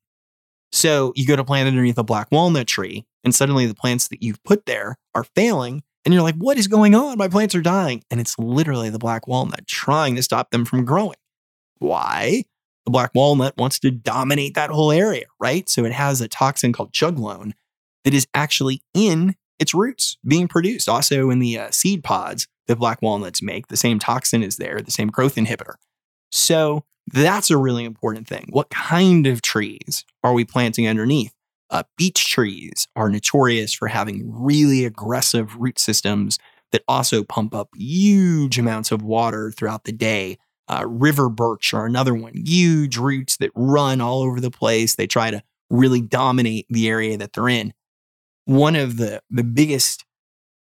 [0.72, 4.22] So you go to plant underneath a black walnut tree, and suddenly the plants that
[4.22, 5.82] you've put there are failing.
[6.04, 7.18] And you're like, what is going on?
[7.18, 8.02] My plants are dying.
[8.10, 11.16] And it's literally the black walnut trying to stop them from growing.
[11.78, 12.44] Why?
[12.84, 15.68] The black walnut wants to dominate that whole area, right?
[15.68, 17.52] So it has a toxin called juglone
[18.04, 20.88] that is actually in its roots being produced.
[20.88, 24.80] Also in the uh, seed pods that black walnuts make, the same toxin is there,
[24.80, 25.74] the same growth inhibitor.
[26.32, 28.46] So that's a really important thing.
[28.50, 31.34] What kind of trees are we planting underneath?
[31.68, 36.38] Uh, beech trees are notorious for having really aggressive root systems
[36.72, 40.38] that also pump up huge amounts of water throughout the day
[40.70, 42.32] uh, river birch are another one.
[42.34, 44.94] Huge roots that run all over the place.
[44.94, 47.74] They try to really dominate the area that they're in.
[48.44, 50.04] One of the, the biggest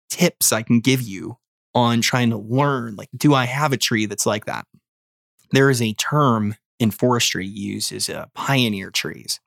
[0.08, 1.38] tips I can give you
[1.74, 4.64] on trying to learn, like, do I have a tree that's like that?
[5.50, 9.40] There is a term in forestry used as uh, pioneer trees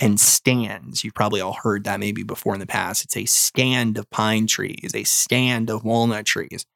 [0.00, 1.04] and stands.
[1.04, 3.04] You've probably all heard that maybe before in the past.
[3.04, 6.66] It's a stand of pine trees, a stand of walnut trees.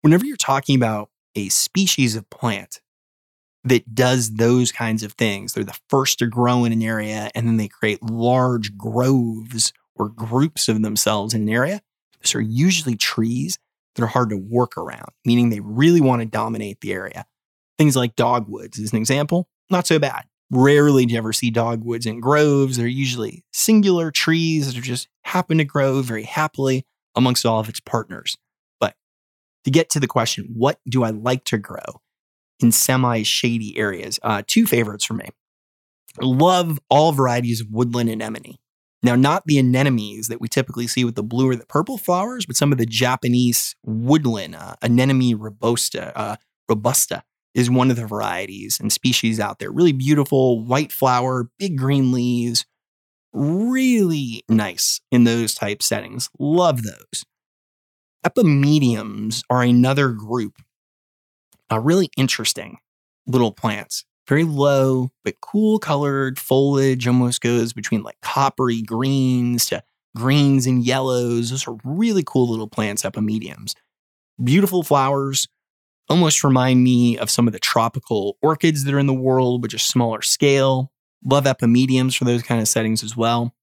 [0.00, 2.80] Whenever you're talking about a species of plant
[3.64, 5.52] that does those kinds of things.
[5.52, 10.10] They're the first to grow in an area and then they create large groves or
[10.10, 11.80] groups of themselves in an area.
[12.22, 13.58] Those are usually trees
[13.94, 17.26] that are hard to work around, meaning they really want to dominate the area.
[17.78, 20.24] Things like dogwoods, as an example, not so bad.
[20.50, 22.76] Rarely do you ever see dogwoods in groves.
[22.76, 26.84] They're usually singular trees that just happen to grow very happily
[27.16, 28.36] amongst all of its partners
[29.64, 32.00] to get to the question, what do I like to grow
[32.60, 34.20] in semi shady areas?
[34.22, 35.28] Uh, two favorites for me.
[36.20, 38.56] Love all varieties of woodland anemone.
[39.02, 42.46] Now, not the anemones that we typically see with the blue or the purple flowers,
[42.46, 46.36] but some of the Japanese woodland, uh, anemone robusta, uh,
[46.70, 47.22] robusta
[47.54, 49.70] is one of the varieties and species out there.
[49.70, 52.64] Really beautiful, white flower, big green leaves,
[53.34, 56.30] really nice in those type settings.
[56.38, 57.24] Love those.
[58.24, 60.54] Epimediums are another group,
[61.70, 62.78] really interesting
[63.26, 64.04] little plants.
[64.28, 69.82] Very low but cool colored foliage almost goes between like coppery greens to
[70.16, 71.50] greens and yellows.
[71.50, 73.74] Those are really cool little plants epimediums.
[74.42, 75.48] Beautiful flowers
[76.08, 79.70] almost remind me of some of the tropical orchids that are in the world but
[79.70, 80.90] just smaller scale.
[81.24, 83.54] Love epimediums for those kind of settings as well.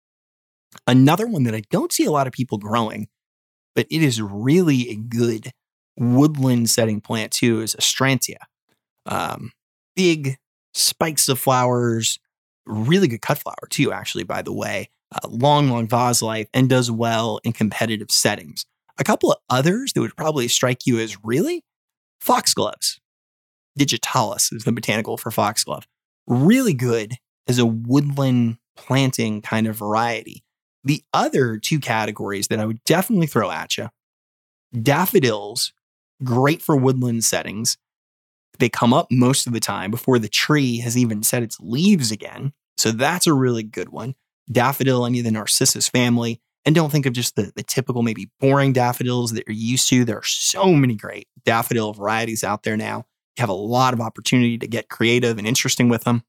[0.88, 3.08] Another one that i don't see a lot of people growing
[3.76, 5.52] but it is really a good
[5.98, 8.38] woodland setting plant too is astrantia
[9.06, 9.52] um,
[9.96, 10.38] big
[10.74, 12.20] spikes of flowers,
[12.66, 14.90] really good cut flower too, actually, by the way.
[15.14, 18.66] Uh, long, long vase life and does well in competitive settings.
[18.98, 21.66] A couple of others that would probably strike you as really
[22.22, 23.00] foxgloves.
[23.78, 25.86] Digitalis is the botanical for foxglove.
[26.28, 27.16] Really good
[27.48, 30.44] as a woodland planting kind of variety.
[30.84, 33.90] The other two categories that I would definitely throw at you
[34.82, 35.74] daffodils,
[36.24, 37.78] great for woodland settings.
[38.60, 42.12] They come up most of the time before the tree has even set its leaves
[42.12, 42.54] again.
[42.78, 44.16] So that's a really good one.
[44.52, 46.42] Daffodil, any of the Narcissus family.
[46.64, 50.06] And don't think of just the, the typical, maybe boring daffodils that you're used to.
[50.06, 53.06] There are so many great daffodil varieties out there now.
[53.38, 56.24] You have a lot of opportunity to get creative and interesting with them.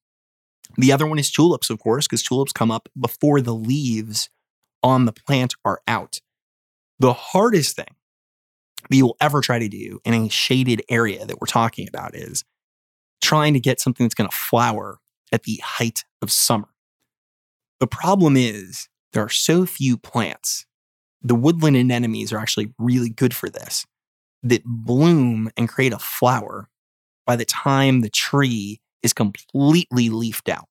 [0.79, 4.31] The other one is tulips, of course, because tulips come up before the leaves
[4.83, 6.21] on the plant are out.
[6.99, 7.95] The hardest thing
[8.91, 12.15] that you will ever try to do in a shaded area that we're talking about
[12.15, 12.45] is
[13.21, 14.99] trying to get something that's going to flower
[15.33, 16.69] at the height of summer.
[17.81, 20.67] The problem is there are so few plants.
[21.23, 23.87] The woodland anemones are actually really good for this,
[24.43, 26.69] that bloom and create a flower
[27.27, 30.67] by the time the tree is completely leafed out.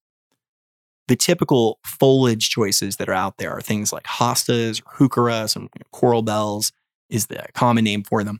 [1.11, 5.69] The typical foliage choices that are out there are things like hostas, or heuchera, some
[5.91, 6.71] coral bells,
[7.09, 8.39] is the common name for them.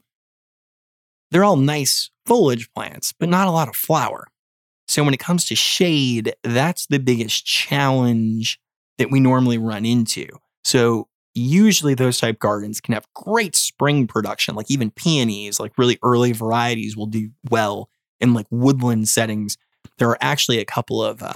[1.32, 4.28] They're all nice foliage plants, but not a lot of flower.
[4.88, 8.57] So when it comes to shade, that's the biggest challenge
[8.97, 10.28] that we normally run into.
[10.63, 15.99] So usually those type gardens can have great spring production, like even peonies, like really
[16.03, 17.89] early varieties will do well
[18.22, 19.57] in like woodland settings.
[19.97, 21.34] There are actually a couple of uh,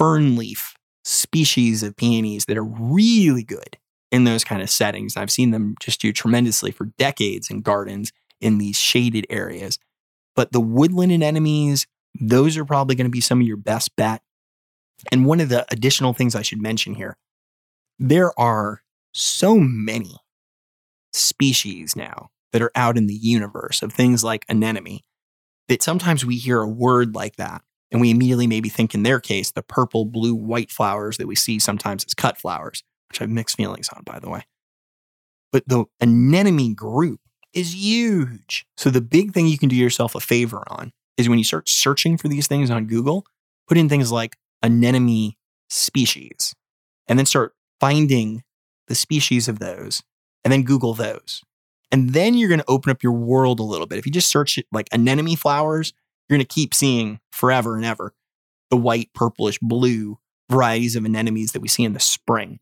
[0.00, 3.76] fern leaf species of peonies that are really good
[4.10, 5.14] in those kind of settings.
[5.14, 9.78] I've seen them just do tremendously for decades in gardens in these shaded areas.
[10.34, 11.86] But the woodland anemones,
[12.18, 14.22] those are probably going to be some of your best bet.
[15.12, 17.18] And one of the additional things I should mention here
[17.98, 18.80] there are
[19.12, 20.16] so many
[21.12, 25.00] species now that are out in the universe of things like anemone
[25.68, 27.60] that sometimes we hear a word like that
[27.90, 31.34] and we immediately maybe think in their case the purple, blue, white flowers that we
[31.34, 34.46] see sometimes as cut flowers which I have mixed feelings on, by the way.
[35.52, 37.20] But the anemone group
[37.52, 38.64] is huge.
[38.76, 41.68] So the big thing you can do yourself a favor on is when you start
[41.68, 43.26] searching for these things on Google,
[43.66, 45.32] put in things like anemone
[45.68, 46.54] species
[47.08, 48.44] and then start finding
[48.86, 50.02] the species of those
[50.44, 51.42] and then Google those.
[51.90, 53.98] And then you're going to open up your world a little bit.
[53.98, 55.92] If you just search like anemone flowers,
[56.30, 58.14] you're going to keep seeing forever and ever
[58.70, 60.18] the white, purplish, blue
[60.48, 62.60] varieties of anemones that we see in the spring.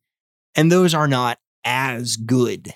[0.56, 2.72] And those are not as good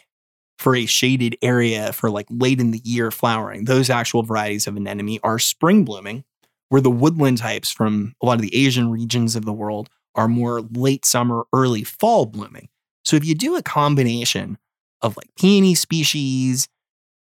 [0.58, 3.64] for a shaded area for like late in the year flowering.
[3.64, 6.24] Those actual varieties of anemone are spring blooming,
[6.68, 10.28] where the woodland types from a lot of the Asian regions of the world are
[10.28, 12.68] more late summer, early fall blooming.
[13.04, 14.58] So if you do a combination
[15.00, 16.68] of like peony species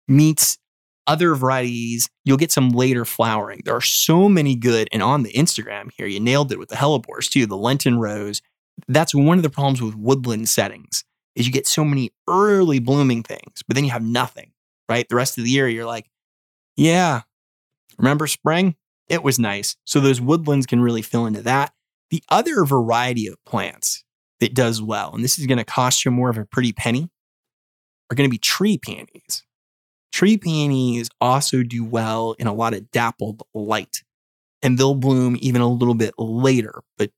[0.09, 0.59] meets
[1.07, 3.63] other varieties, you'll get some later flowering.
[3.65, 6.77] There are so many good, and on the Instagram here, you nailed it with the
[6.77, 8.41] hellebores too, the Lenten rose
[8.89, 13.23] that's one of the problems with woodland settings is you get so many early blooming
[13.23, 14.53] things, but then you have nothing,
[14.89, 15.09] right?
[15.09, 16.11] The rest of the year, you're like,
[16.77, 17.23] yeah,
[17.99, 18.77] remember spring?
[19.09, 19.77] It was nice.
[19.85, 21.73] So those woodlands can really fill into that.
[22.11, 24.05] The other variety of plants
[24.41, 27.09] that does well, and this is going to cost you more of a pretty penny,
[28.11, 29.45] are going to be tree peonies.
[30.13, 34.03] Tree peonies also do well in a lot of dappled light,
[34.63, 37.11] and they'll bloom even a little bit later, but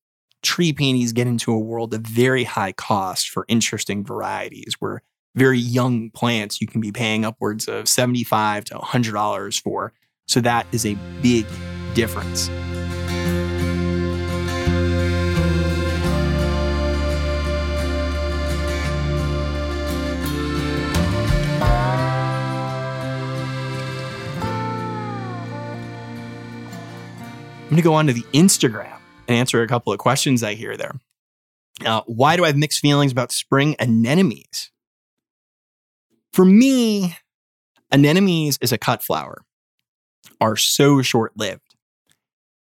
[0.42, 5.02] tree peonies get into a world of very high cost for interesting varieties where
[5.34, 9.92] very young plants you can be paying upwards of 75 to $100 for.
[10.28, 11.46] So that is a big
[11.94, 12.48] difference.
[27.74, 30.76] Going to go on to the Instagram and answer a couple of questions I hear
[30.76, 30.92] there.
[31.84, 34.70] Uh, why do I have mixed feelings about spring anemones?
[36.32, 37.16] For me,
[37.92, 39.42] anemones is a cut flower
[40.40, 41.74] are so short lived.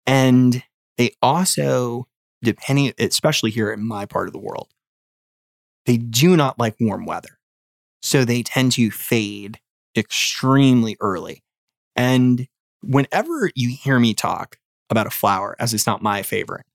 [0.06, 0.64] And
[0.98, 2.08] they also,
[2.42, 4.70] depending, especially here in my part of the world,
[5.86, 7.40] they do not like warm weather.
[8.02, 9.60] So they tend to fade
[9.96, 11.44] extremely early.
[11.96, 12.48] And
[12.82, 14.58] whenever you hear me talk
[14.90, 16.66] about a flower, as it's not my favorite,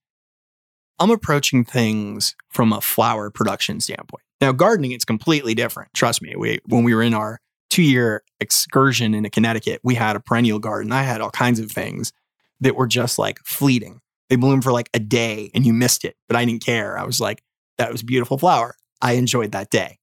[0.99, 4.23] I'm approaching things from a flower production standpoint.
[4.41, 5.93] Now, gardening, it's completely different.
[5.95, 6.35] Trust me.
[6.37, 7.41] We, when we were in our
[7.71, 10.93] two year excursion into Connecticut, we had a perennial garden.
[10.93, 12.13] I had all kinds of things
[12.61, 14.01] that were just like fleeting.
[14.29, 16.99] They bloomed for like a day and you missed it, but I didn't care.
[16.99, 17.43] I was like,
[17.79, 18.77] that was a beautiful flower.
[19.01, 19.99] I enjoyed that day.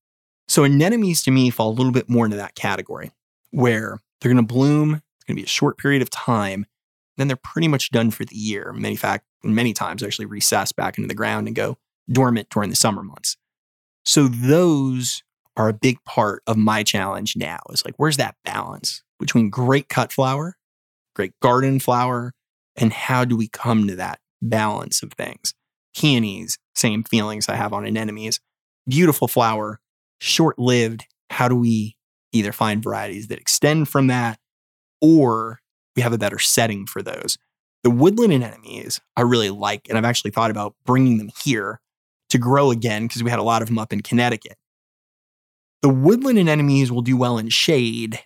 [0.47, 3.12] So anemones to me fall a little bit more into that category
[3.51, 4.95] where they're going to bloom.
[4.95, 6.66] It's going to be a short period of time.
[7.20, 8.72] Then they're pretty much done for the year.
[8.74, 11.78] Many fact, many times actually recess back into the ground and go
[12.09, 13.36] dormant during the summer months.
[14.05, 15.22] So those
[15.57, 17.59] are a big part of my challenge now.
[17.72, 20.55] Is like, where's that balance between great cut flower,
[21.13, 22.34] great garden flower,
[22.78, 25.53] and how do we come to that balance of things?
[25.93, 28.39] Peonies, same feelings I have on anemones.
[28.88, 29.82] Beautiful flower,
[30.22, 31.05] short lived.
[31.32, 31.97] How do we
[32.32, 34.39] either find varieties that extend from that
[35.01, 35.59] or
[36.00, 37.38] we have a better setting for those?
[37.84, 41.82] The woodland anemones I really like, and I've actually thought about bringing them here
[42.30, 44.58] to grow again because we had a lot of them up in Connecticut.
[45.82, 48.20] The woodland anemones will do well in shade,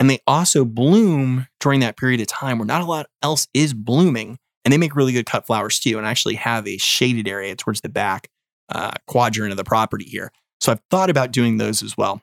[0.00, 3.72] and they also bloom during that period of time where not a lot else is
[3.72, 5.98] blooming, and they make really good cut flowers too.
[5.98, 8.28] And I actually have a shaded area towards the back
[8.68, 10.32] uh, quadrant of the property here.
[10.60, 12.20] So I've thought about doing those as well.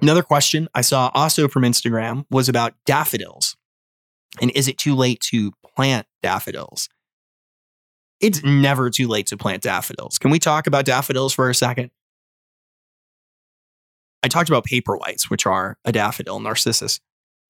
[0.00, 3.56] Another question I saw also from Instagram was about daffodils.
[4.40, 6.88] And is it too late to plant daffodils?
[8.20, 10.18] It's never too late to plant daffodils.
[10.18, 11.90] Can we talk about daffodils for a second?
[14.22, 17.00] I talked about paper whites, which are a daffodil, narcissus,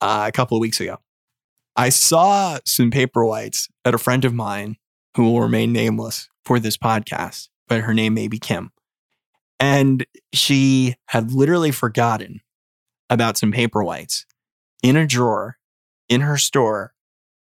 [0.01, 0.99] uh, a couple of weeks ago.
[1.77, 4.77] I saw some paper whites at a friend of mine
[5.17, 8.71] who will remain nameless for this podcast, but her name may be Kim.
[9.61, 12.41] And she had literally forgotten
[13.11, 14.27] about some paper whites
[14.83, 15.58] in a drawer
[16.09, 16.93] in her store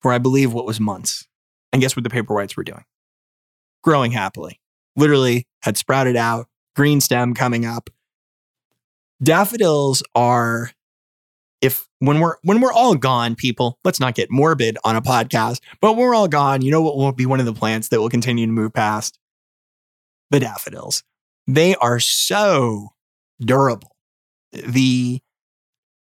[0.01, 1.27] for, I believe, what was months.
[1.73, 2.85] And guess what the paper whites were doing?
[3.83, 4.61] Growing happily.
[4.97, 6.47] Literally had sprouted out,
[6.77, 7.89] green stem coming up,
[9.23, 10.71] daffodils are
[11.61, 15.61] if when we're when we're all gone people let's not get morbid on a podcast
[15.81, 18.01] but when we're all gone you know what will be one of the plants that
[18.01, 19.19] will continue to move past
[20.31, 21.05] the daffodils
[21.47, 22.89] they are so
[23.41, 23.97] durable
[24.53, 25.21] the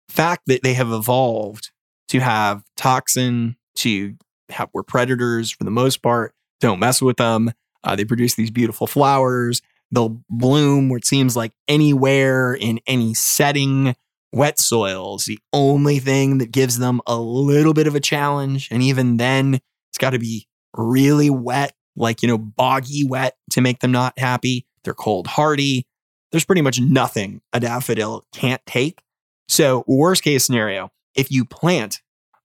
[0.08, 1.70] fact that they have evolved
[2.08, 4.14] to have toxin to
[4.50, 7.52] have we're predators for the most part don't mess with them
[7.84, 13.14] uh, they produce these beautiful flowers They'll bloom where it seems like anywhere in any
[13.14, 13.94] setting.
[14.30, 18.68] Wet soils, the only thing that gives them a little bit of a challenge.
[18.70, 19.54] And even then,
[19.88, 20.46] it's got to be
[20.76, 24.66] really wet, like, you know, boggy wet to make them not happy.
[24.84, 25.86] They're cold hardy.
[26.30, 29.00] There's pretty much nothing a daffodil can't take.
[29.48, 32.00] So, worst case scenario, if you plant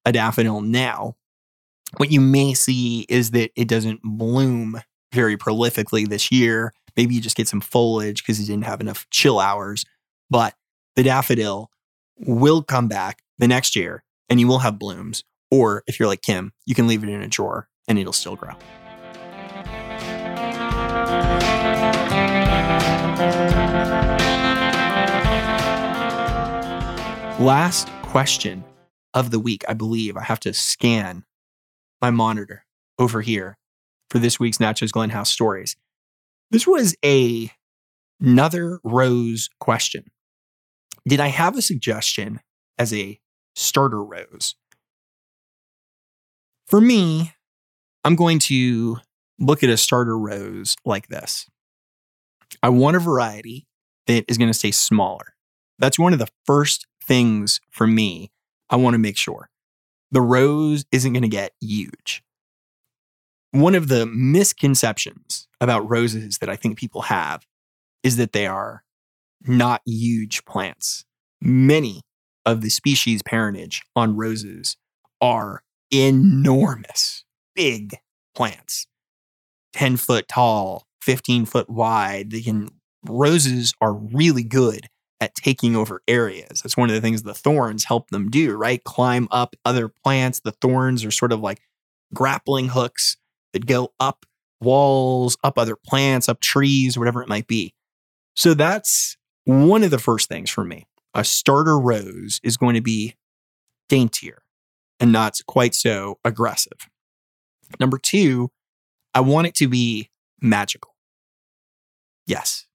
[0.06, 1.16] a daffodil now,
[1.98, 4.82] what you may see is that it doesn't bloom
[5.14, 9.08] very prolifically this year Maybe you just get some foliage because you didn't have enough
[9.10, 9.86] chill hours.
[10.30, 10.56] But
[10.96, 11.72] the daffodil
[12.18, 15.24] will come back the next year and you will have blooms.
[15.50, 18.36] Or if you're like Kim, you can leave it in a drawer and it'll still
[18.36, 18.54] grow.
[27.40, 28.64] Last question
[29.16, 29.64] of the week.
[29.68, 31.24] I believe I have to scan
[32.00, 32.64] my monitor
[33.00, 33.58] over here
[34.12, 35.76] for this week's Natchez Glen House stories.
[36.52, 37.52] This was a
[38.22, 40.12] another rose question.
[41.08, 42.40] Did I have a suggestion
[42.78, 43.20] as a
[43.56, 44.54] starter rose?
[46.68, 47.34] For me,
[48.04, 48.98] I'm going to
[49.40, 51.50] look at a starter rose like this.
[52.62, 53.66] I want a variety
[54.06, 55.34] that is going to stay smaller.
[55.80, 58.32] That's one of the first things for me.
[58.70, 59.50] I want to make sure
[60.12, 62.24] the rose isn't going to get huge
[63.54, 67.46] one of the misconceptions about roses that I think people have
[68.02, 68.84] is that they are
[69.46, 71.06] not huge plants.
[71.40, 72.02] Many
[72.48, 74.76] of the species parentage on roses
[75.22, 77.26] are enormous,
[77.56, 77.96] big
[78.34, 78.88] plants,
[79.74, 82.32] 10 foot tall, 15 foot wide.
[82.32, 82.70] They can,
[83.06, 84.88] roses are really good
[85.24, 86.62] at taking over areas.
[86.62, 88.84] That's one of the things the thorns help them do, right?
[88.84, 90.42] Climb up other plants.
[90.42, 91.62] The thorns are sort of like
[92.14, 93.16] grappling hooks
[93.54, 94.26] that go up
[94.60, 97.74] walls, up other plants, up trees, whatever it might be.
[98.36, 99.16] So that's
[99.46, 100.88] one of the first things for me.
[101.14, 103.16] A starter rose is going to be
[103.88, 104.44] daintier
[105.00, 106.90] and not quite so aggressive.
[107.80, 108.52] Number two,
[109.14, 110.10] I want it to be
[110.42, 110.96] magical.
[112.28, 112.66] Yes,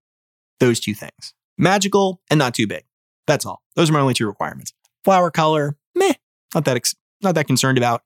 [0.60, 2.84] those two things magical and not too big.
[3.26, 3.62] That's all.
[3.76, 4.72] Those are my only two requirements.
[5.04, 6.14] Flower color, meh,
[6.54, 8.02] not that, ex- not that concerned about.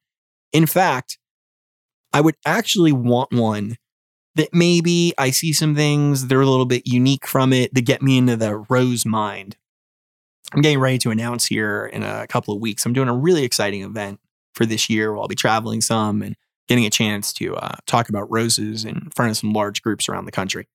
[0.52, 1.18] In fact,
[2.12, 3.76] I would actually want one
[4.34, 7.82] that maybe I see some things that are a little bit unique from it that
[7.82, 9.56] get me into the rose mind.
[10.54, 12.84] I'm getting ready to announce here in a couple of weeks.
[12.84, 14.20] I'm doing a really exciting event
[14.54, 16.36] for this year where I'll be traveling some and
[16.68, 20.26] getting a chance to uh, talk about roses in front of some large groups around
[20.26, 20.68] the country.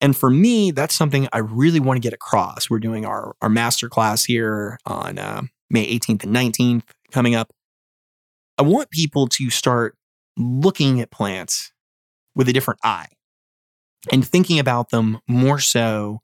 [0.00, 2.70] And for me, that's something I really want to get across.
[2.70, 6.82] We're doing our, our master class here on uh, May 18th and 19th
[7.12, 7.52] coming up.
[8.56, 9.96] I want people to start
[10.36, 11.72] looking at plants
[12.34, 13.08] with a different eye
[14.10, 16.20] and thinking about them more so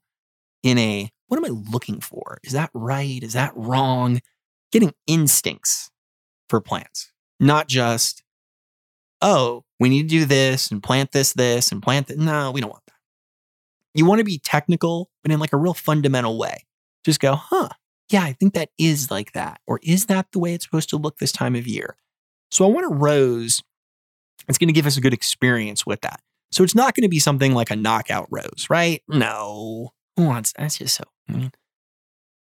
[0.63, 2.39] in a what am I looking for?
[2.43, 3.21] Is that right?
[3.21, 4.21] Is that wrong?
[4.71, 5.91] Getting instincts
[6.49, 8.23] for plants, not just,
[9.21, 12.17] oh, we need to do this and plant this, this and plant that.
[12.17, 12.83] No, we don't want.
[13.97, 16.65] You want to be technical, but in like a real fundamental way.
[17.03, 17.69] Just go, huh,
[18.09, 19.59] yeah, I think that is like that.
[19.65, 21.97] Or is that the way it's supposed to look this time of year?
[22.51, 23.63] So I want a rose
[24.45, 26.21] that's going to give us a good experience with that.
[26.51, 29.01] So it's not going to be something like a knockout rose, right?
[29.07, 29.93] No.
[30.15, 31.51] Who wants that's just so I mean,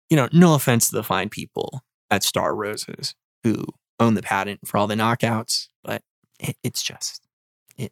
[0.10, 3.66] you know, no offense to the fine people at Star Roses who
[4.00, 6.04] own the patent for all the knockouts, but
[6.40, 7.24] it, it's just
[7.78, 7.92] it.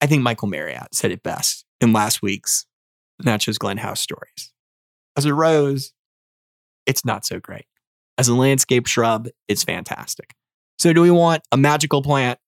[0.00, 2.66] I think Michael Marriott said it best in last week's
[3.22, 4.52] Natchez Glen House stories.
[5.16, 5.92] As a rose,
[6.86, 7.66] it's not so great.
[8.18, 10.34] As a landscape shrub, it's fantastic.
[10.78, 12.38] So, do we want a magical plant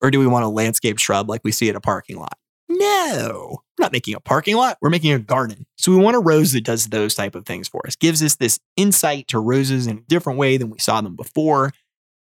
[0.00, 2.36] or do we want a landscape shrub like we see at a parking lot?
[2.68, 4.78] No, we're not making a parking lot.
[4.80, 5.66] We're making a garden.
[5.76, 7.96] So we want a rose that does those type of things for us.
[7.96, 11.72] Gives us this insight to roses in a different way than we saw them before.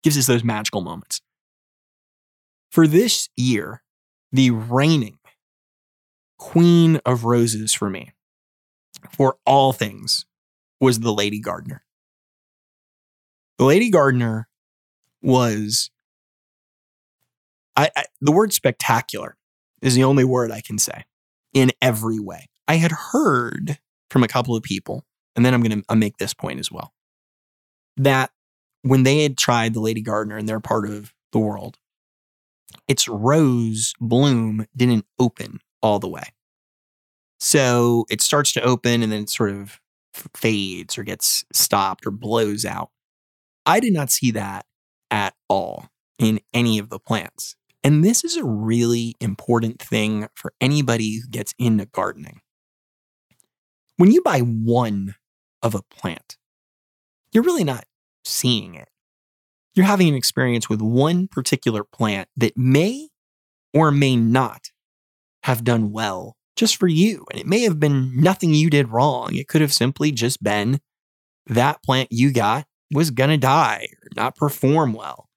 [0.03, 1.21] Gives us those magical moments.
[2.71, 3.83] For this year,
[4.33, 5.18] the reigning
[6.39, 8.13] queen of roses for me,
[9.11, 10.25] for all things,
[10.81, 11.85] was the Lady Gardener.
[13.59, 14.49] The Lady Gardener
[15.21, 15.91] was
[17.77, 19.37] I, I, the word spectacular
[19.83, 21.05] is the only word I can say
[21.55, 22.49] in every way.
[22.67, 23.79] I had heard
[24.11, 25.05] from a couple of people,
[25.37, 26.93] and then I'm going to make this point as well,
[27.97, 28.31] that
[28.83, 31.79] when they had tried the Lady Gardener in their part of the world,
[32.89, 36.33] its rose bloom didn't open all the way.
[37.41, 39.81] So it starts to open and then it sort of
[40.35, 42.91] fades or gets stopped or blows out.
[43.65, 44.67] I did not see that
[45.11, 45.87] at all
[46.19, 47.55] in any of the plants.
[47.85, 52.41] And this is a really important thing for anybody who gets into gardening.
[53.97, 55.15] When you buy one
[55.63, 56.37] of a plant,
[57.33, 57.85] you're really not
[58.25, 58.89] seeing it.
[59.75, 63.09] You're having an experience with one particular plant that may
[63.73, 64.71] or may not
[65.49, 67.25] have done well just for you.
[67.33, 69.35] And it may have been nothing you did wrong.
[69.35, 70.79] It could have simply just been
[71.47, 75.31] that plant you got was going to die or not perform well.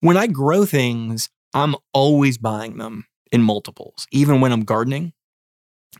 [0.00, 5.12] When I grow things, I'm always buying them in multiples, even when I'm gardening.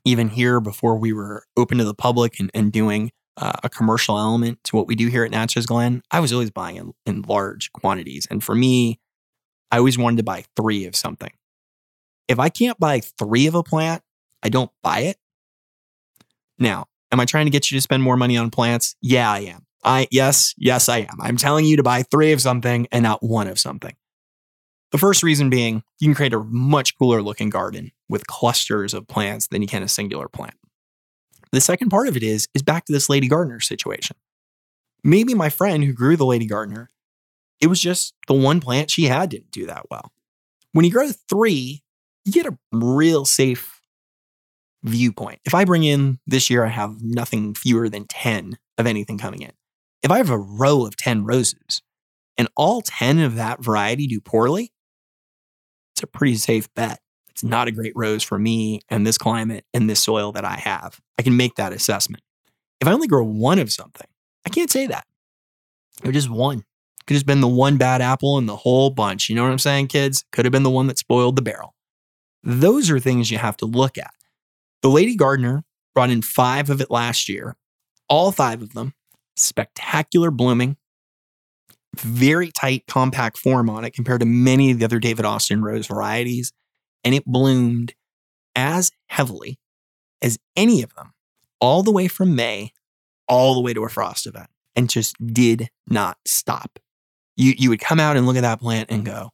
[0.07, 4.19] Even here, before we were open to the public and, and doing uh, a commercial
[4.19, 7.23] element to what we do here at Natchez Glen, I was always buying in, in
[7.23, 8.27] large quantities.
[8.31, 9.01] And for me,
[9.71, 11.33] I always wanted to buy three of something.
[12.29, 14.03] If I can't buy three of a plant,
[14.43, 15.17] I don't buy it.
[16.59, 18.97] Now, am I trying to get you to spend more money on plants?
[19.01, 19.67] Yeah, I am.
[19.85, 21.21] I yes, yes, I am.
[21.21, 23.95] I'm telling you to buy three of something and not one of something.
[24.93, 29.07] The first reason being you can create a much cooler looking garden with clusters of
[29.07, 30.55] plants than you can a singular plant.
[31.53, 34.17] The second part of it is is back to this Lady gardener situation.
[35.05, 36.91] Maybe my friend who grew the Lady gardener,
[37.61, 40.13] it was just the one plant she had didn't do that well.
[40.73, 41.83] When you grow three,
[42.27, 43.81] you get a real safe
[44.83, 45.41] viewpoint.
[45.47, 49.41] If I bring in this year, I have nothing fewer than 10 of anything coming
[49.41, 49.53] in
[50.07, 51.83] if I have a row of 10 roses
[52.39, 54.73] and all 10 of that variety do poorly,
[55.95, 57.01] it's a pretty safe bet.
[57.29, 60.55] It's not a great rose for me and this climate and this soil that I
[60.57, 61.01] have.
[61.19, 62.23] I can make that assessment.
[62.81, 64.07] If I only grow one of something,
[64.47, 65.05] I can't say that.
[66.05, 66.63] It just one.
[67.07, 69.29] Could have been the one bad apple in the whole bunch.
[69.29, 70.25] You know what I'm saying, kids?
[70.31, 71.75] Could have been the one that spoiled the barrel.
[72.47, 74.15] Those are things you have to look at.
[74.81, 77.57] The Lady Gardener brought in five of it last year.
[78.09, 78.95] All five of them
[79.35, 80.77] spectacular blooming,
[81.97, 85.89] very tight, compact form on it compared to many of the other David Austin rose
[85.89, 86.53] varieties.
[87.05, 87.95] And it bloomed
[88.55, 89.59] as heavily
[90.23, 91.15] as any of them,
[91.61, 92.73] all the way from May,
[93.29, 96.79] all the way to a frost event, and just did not stop.
[97.37, 99.33] You, you would come out and look at that plant and go,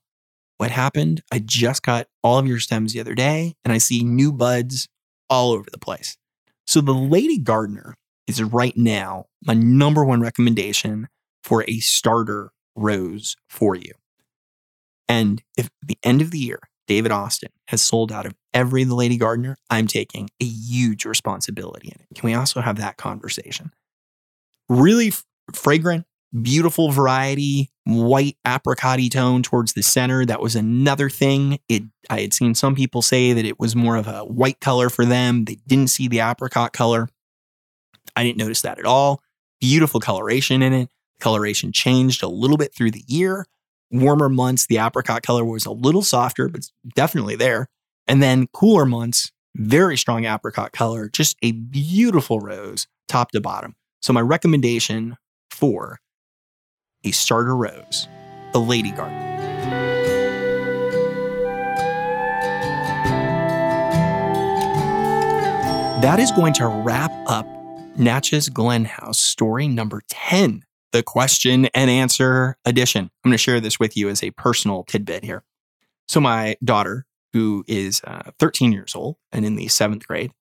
[0.63, 1.25] What happened?
[1.33, 4.89] I just got all of your stems the other day, and I see new buds
[5.29, 6.17] all over the place.
[6.69, 7.97] So the Lady Gardener
[8.29, 11.09] is right now my number one recommendation
[11.43, 13.91] for a starter rose for you.
[15.09, 18.85] And if at the end of the year, David Austin has sold out of every
[18.85, 22.07] The Lady Gardener, I'm taking a huge responsibility in it.
[22.15, 23.73] Can we also have that conversation?
[24.69, 25.13] Really
[25.53, 26.07] fragrant,
[26.41, 30.25] beautiful variety, white apricot tone towards the center.
[30.25, 31.59] That was another thing.
[31.69, 34.89] It I had seen some people say that it was more of a white color
[34.89, 35.45] for them.
[35.45, 37.09] They didn't see the apricot color.
[38.17, 39.23] I didn't notice that at all.
[39.61, 40.91] Beautiful coloration in it.
[41.21, 43.47] Coloration changed a little bit through the year.
[43.91, 47.69] Warmer months, the apricot color was a little softer, but definitely there.
[48.09, 53.77] And then cooler months, very strong apricot color, just a beautiful rose top to bottom.
[54.01, 55.17] So, my recommendation
[55.51, 56.01] for
[57.05, 58.09] a starter rose,
[58.53, 59.19] the Lady Garden.
[66.03, 67.47] That is going to wrap up
[67.97, 73.05] Natchez Glen House story number 10, the question and answer edition.
[73.05, 75.45] I'm going to share this with you as a personal tidbit here.
[76.09, 80.33] So, my daughter, who is uh, 13 years old and in the seventh grade,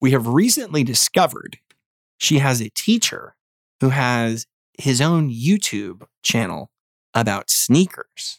[0.00, 1.58] we have recently discovered
[2.18, 3.36] she has a teacher
[3.80, 4.46] who has
[4.82, 6.70] his own YouTube channel
[7.14, 8.38] about sneakers.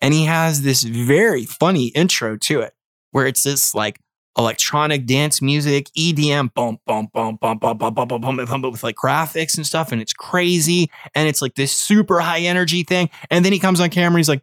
[0.00, 2.74] And he has this very funny intro to it
[3.12, 4.00] where it's this like
[4.36, 8.82] electronic dance music, EDM, bump, bump, bump, bump, bump, bump, bump, bump, bump, bump, with
[8.82, 9.92] like graphics and stuff.
[9.92, 10.90] And it's crazy.
[11.14, 13.08] And it's like this super high energy thing.
[13.30, 14.18] And then he comes on camera.
[14.18, 14.42] He's like,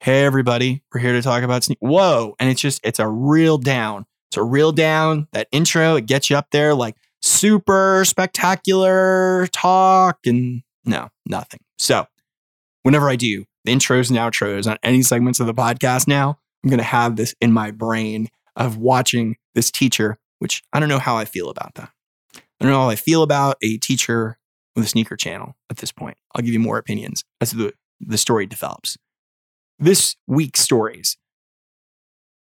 [0.00, 1.88] Hey, everybody, we're here to talk about sneakers.
[1.88, 2.34] Whoa.
[2.40, 4.06] And it's just, it's a real down.
[4.30, 5.28] It's a real down.
[5.32, 11.60] That intro, it gets you up there like super spectacular talk and no, nothing.
[11.78, 12.06] So
[12.82, 16.70] whenever I do the intros and outros on any segments of the podcast now, I'm
[16.70, 20.98] going to have this in my brain of watching this teacher, which I don't know
[20.98, 21.90] how I feel about that.
[22.36, 24.38] I don't know how I feel about a teacher
[24.76, 26.16] with a sneaker channel at this point.
[26.34, 28.96] I'll give you more opinions as the, the story develops.
[29.78, 31.16] This week's stories.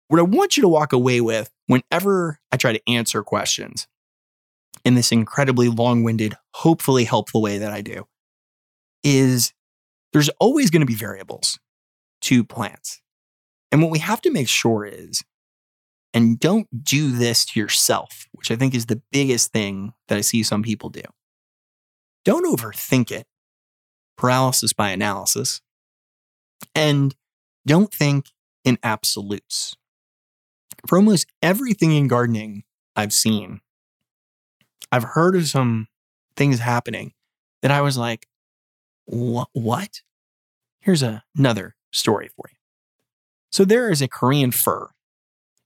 [0.08, 3.88] What I want you to walk away with whenever I try to answer questions
[4.84, 8.06] in this incredibly long winded, hopefully helpful way that I do
[9.04, 9.52] is
[10.12, 11.58] there's always going to be variables
[12.22, 13.00] to plants.
[13.70, 15.22] And what we have to make sure is
[16.14, 20.20] and don't do this to yourself, which I think is the biggest thing that I
[20.20, 21.02] see some people do.
[22.24, 23.26] Don't overthink it,
[24.16, 25.62] paralysis by analysis,
[26.74, 27.14] and
[27.66, 28.26] don't think
[28.64, 29.74] in absolutes.
[30.86, 32.64] For almost everything in gardening
[32.94, 33.60] I've seen,
[34.90, 35.88] I've heard of some
[36.36, 37.12] things happening
[37.62, 38.26] that I was like,
[39.06, 40.00] what?
[40.80, 42.56] Here's a, another story for you.
[43.50, 44.88] So there is a Korean fir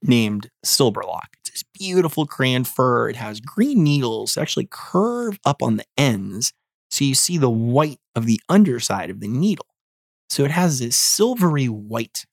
[0.01, 1.35] named Silberlock.
[1.39, 3.09] It's this beautiful Korean fir.
[3.09, 6.53] It has green needles actually curve up on the ends.
[6.89, 9.65] So you see the white of the underside of the needle.
[10.29, 12.25] So it has this silvery white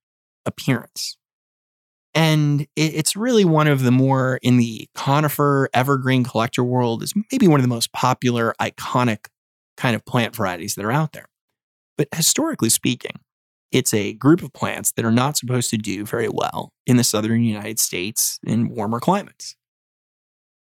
[0.45, 1.17] appearance.
[2.15, 7.49] And it's really one of the more in the conifer evergreen collector world is maybe
[7.49, 9.27] one of the most popular, iconic
[9.77, 11.27] kind of plant varieties that are out there.
[11.99, 13.19] But historically speaking,
[13.73, 17.03] it's a group of plants that are not supposed to do very well in the
[17.03, 19.57] southern United States in warmer climates.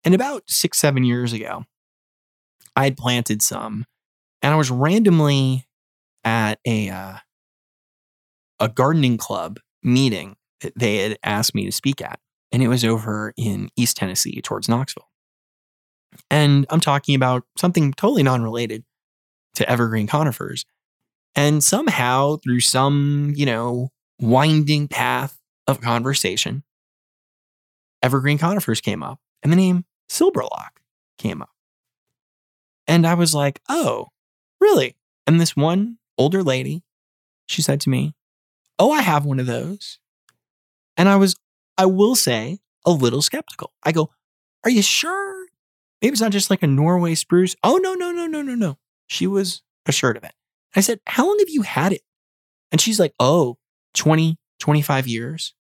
[0.04, 1.64] And about six, seven years ago,
[2.74, 3.84] I had planted some,
[4.40, 5.66] and I was randomly
[6.24, 7.16] at a uh,
[8.58, 10.36] a gardening club meeting
[10.76, 14.68] they had asked me to speak at, and it was over in East Tennessee towards
[14.68, 15.08] Knoxville.
[16.30, 18.84] And I'm talking about something totally non-related
[19.54, 20.64] to evergreen conifers,
[21.34, 23.90] and somehow, through some, you know,
[24.20, 26.62] winding path of conversation,
[28.02, 30.80] evergreen conifers came up and the name Silberlock
[31.18, 31.50] came up.
[32.86, 34.08] And I was like, oh,
[34.60, 34.96] really?
[35.26, 36.82] And this one older lady,
[37.46, 38.14] she said to me,
[38.78, 39.98] oh, I have one of those.
[40.96, 41.36] And I was,
[41.78, 43.72] I will say, a little skeptical.
[43.82, 44.10] I go,
[44.64, 45.46] are you sure?
[46.00, 47.54] Maybe it's not just like a Norway spruce.
[47.62, 48.78] Oh, no, no, no, no, no, no.
[49.06, 50.32] She was assured of it.
[50.74, 52.02] I said, How long have you had it?
[52.70, 53.58] And she's like, Oh,
[53.94, 55.54] 20, 25 years.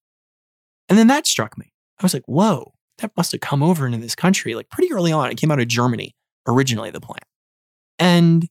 [0.88, 1.72] And then that struck me.
[2.00, 5.12] I was like, Whoa, that must have come over into this country like pretty early
[5.12, 5.30] on.
[5.30, 6.14] It came out of Germany,
[6.46, 7.24] originally, the plant.
[7.98, 8.48] And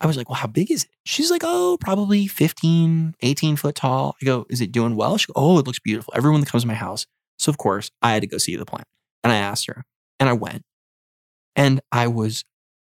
[0.00, 0.90] I was like, well, how big is it?
[1.04, 4.16] She's like, oh, probably 15, 18 foot tall.
[4.20, 5.16] I go, is it doing well?
[5.16, 6.12] She goes, oh, it looks beautiful.
[6.16, 7.06] Everyone that comes to my house.
[7.38, 8.86] So, of course, I had to go see the plant.
[9.24, 9.84] And I asked her,
[10.20, 10.62] and I went,
[11.54, 12.44] and I was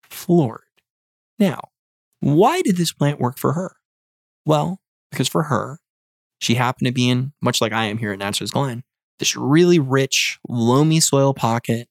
[0.03, 0.63] floored.
[1.39, 1.61] Now,
[2.21, 3.77] why did this plant work for her?
[4.47, 4.81] Well,
[5.11, 5.79] because for her,
[6.41, 8.83] she happened to be in, much like I am here at Natchez Glen,
[9.19, 11.89] this really rich, loamy soil pocket.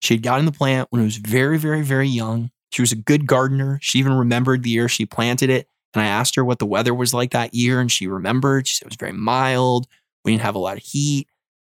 [0.00, 2.50] She had gotten the plant when it was very, very, very young.
[2.70, 3.78] She was a good gardener.
[3.82, 5.68] She even remembered the year she planted it.
[5.94, 8.68] And I asked her what the weather was like that year, and she remembered.
[8.68, 9.86] She said it was very mild.
[10.24, 11.26] We didn't have a lot of heat.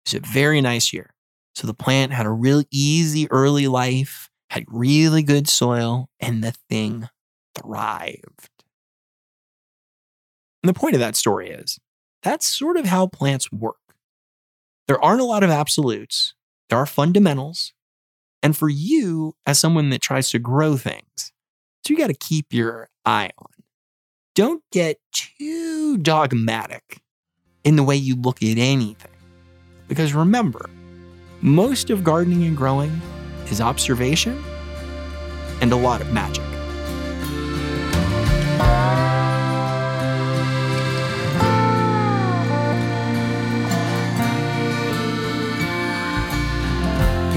[0.06, 1.14] It was a very nice year.
[1.54, 6.54] So the plant had a real easy early life, had really good soil, and the
[6.68, 7.08] thing
[7.58, 8.48] thrived.
[10.62, 11.78] And the point of that story is
[12.22, 13.76] that's sort of how plants work.
[14.86, 16.34] There aren't a lot of absolutes,
[16.68, 17.72] there are fundamentals.
[18.42, 21.32] And for you, as someone that tries to grow things,
[21.84, 23.46] so you got to keep your eye on.
[24.34, 27.00] Don't get too dogmatic
[27.64, 29.10] in the way you look at anything.
[29.88, 30.70] Because remember,
[31.40, 33.00] most of gardening and growing
[33.50, 34.42] is observation
[35.60, 36.44] and a lot of magic.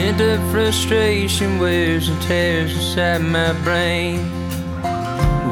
[0.06, 4.20] Pent up frustration wears and tears inside my brain.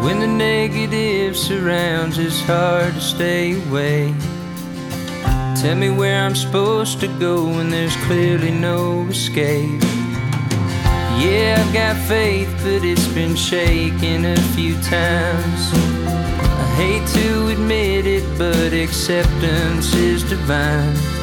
[0.03, 4.13] When the negative surrounds, it's hard to stay away.
[5.59, 9.81] Tell me where I'm supposed to go when there's clearly no escape.
[11.17, 15.61] Yeah, I've got faith, but it's been shaken a few times.
[15.73, 21.22] I hate to admit it, but acceptance is divine.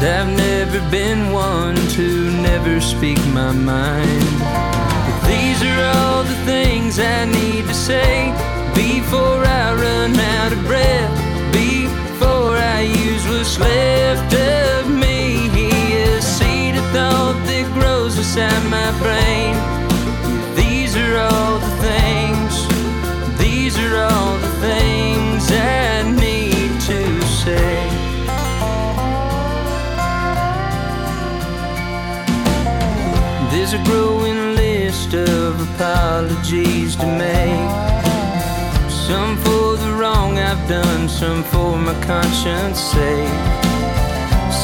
[0.00, 4.22] And I've never been one to never speak my mind.
[4.38, 8.30] But these are all the things I need to say
[8.76, 11.52] before I run out of breath.
[11.52, 15.48] Before I use what's left of me.
[16.04, 19.54] A seed of thought that grows inside my brain.
[20.54, 22.54] These are all the things.
[23.36, 27.97] These are all the things I need to say.
[33.70, 37.70] There's a growing list of apologies to make.
[38.90, 43.28] Some for the wrong I've done, some for my conscience sake.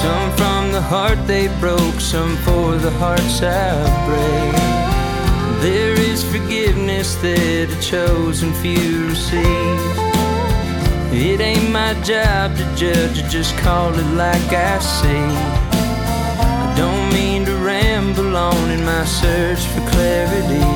[0.01, 3.75] Some from the heart they broke, some for the hearts I
[4.09, 5.61] break.
[5.61, 9.81] There is forgiveness that a chosen few receive.
[11.13, 15.64] It ain't my job to judge, just call it like I see.
[18.37, 20.67] On in my search for clarity.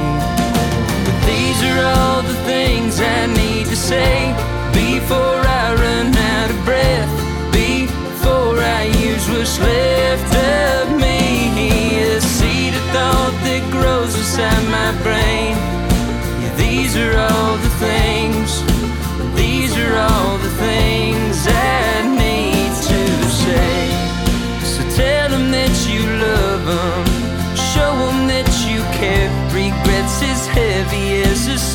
[1.05, 4.33] But these are all the things I need to say
[4.73, 7.11] before I run out of breath.
[7.53, 12.01] Before I use what's left of me.
[12.17, 15.68] A seed of thought that grows inside my brain.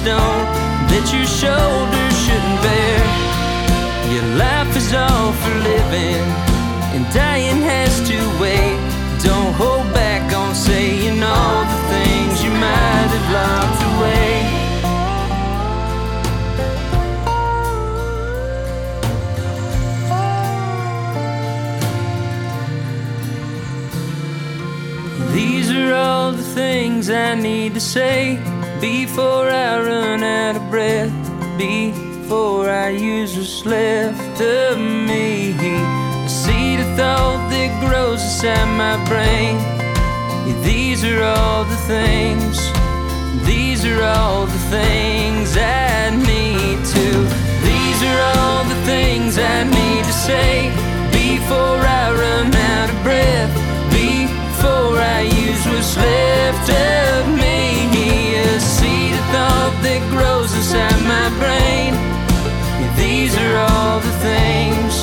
[0.04, 0.44] Stone
[0.92, 3.00] that your shoulders shouldn't bear.
[4.12, 6.24] Your life is all for living,
[6.94, 8.80] and dying has to wait.
[9.24, 14.32] Don't hold back on saying all the things you might have locked away.
[25.34, 28.53] These are all the things I need to say
[28.84, 31.16] before I run out of breath.
[31.58, 35.56] Before I use what's left of me.
[36.26, 39.56] A seed of thought that grows inside my brain.
[40.66, 42.58] These are all the things.
[43.48, 47.08] These are all the things I need to.
[47.70, 50.52] These are all the things I need to say
[51.24, 53.54] before I run out of breath.
[54.04, 57.43] Before I use what's left of me.
[59.34, 61.92] Thought that grows inside my brain.
[62.96, 64.94] These are all the things.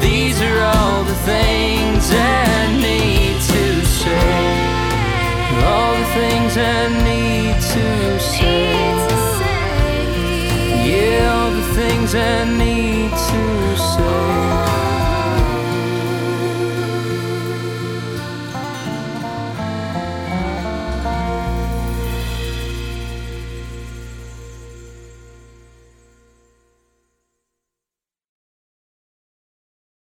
[0.00, 3.64] These are all the things I need to
[3.98, 4.38] say.
[5.66, 7.86] All the things I need to
[8.20, 8.78] say.
[10.86, 13.10] Yeah, all the things I need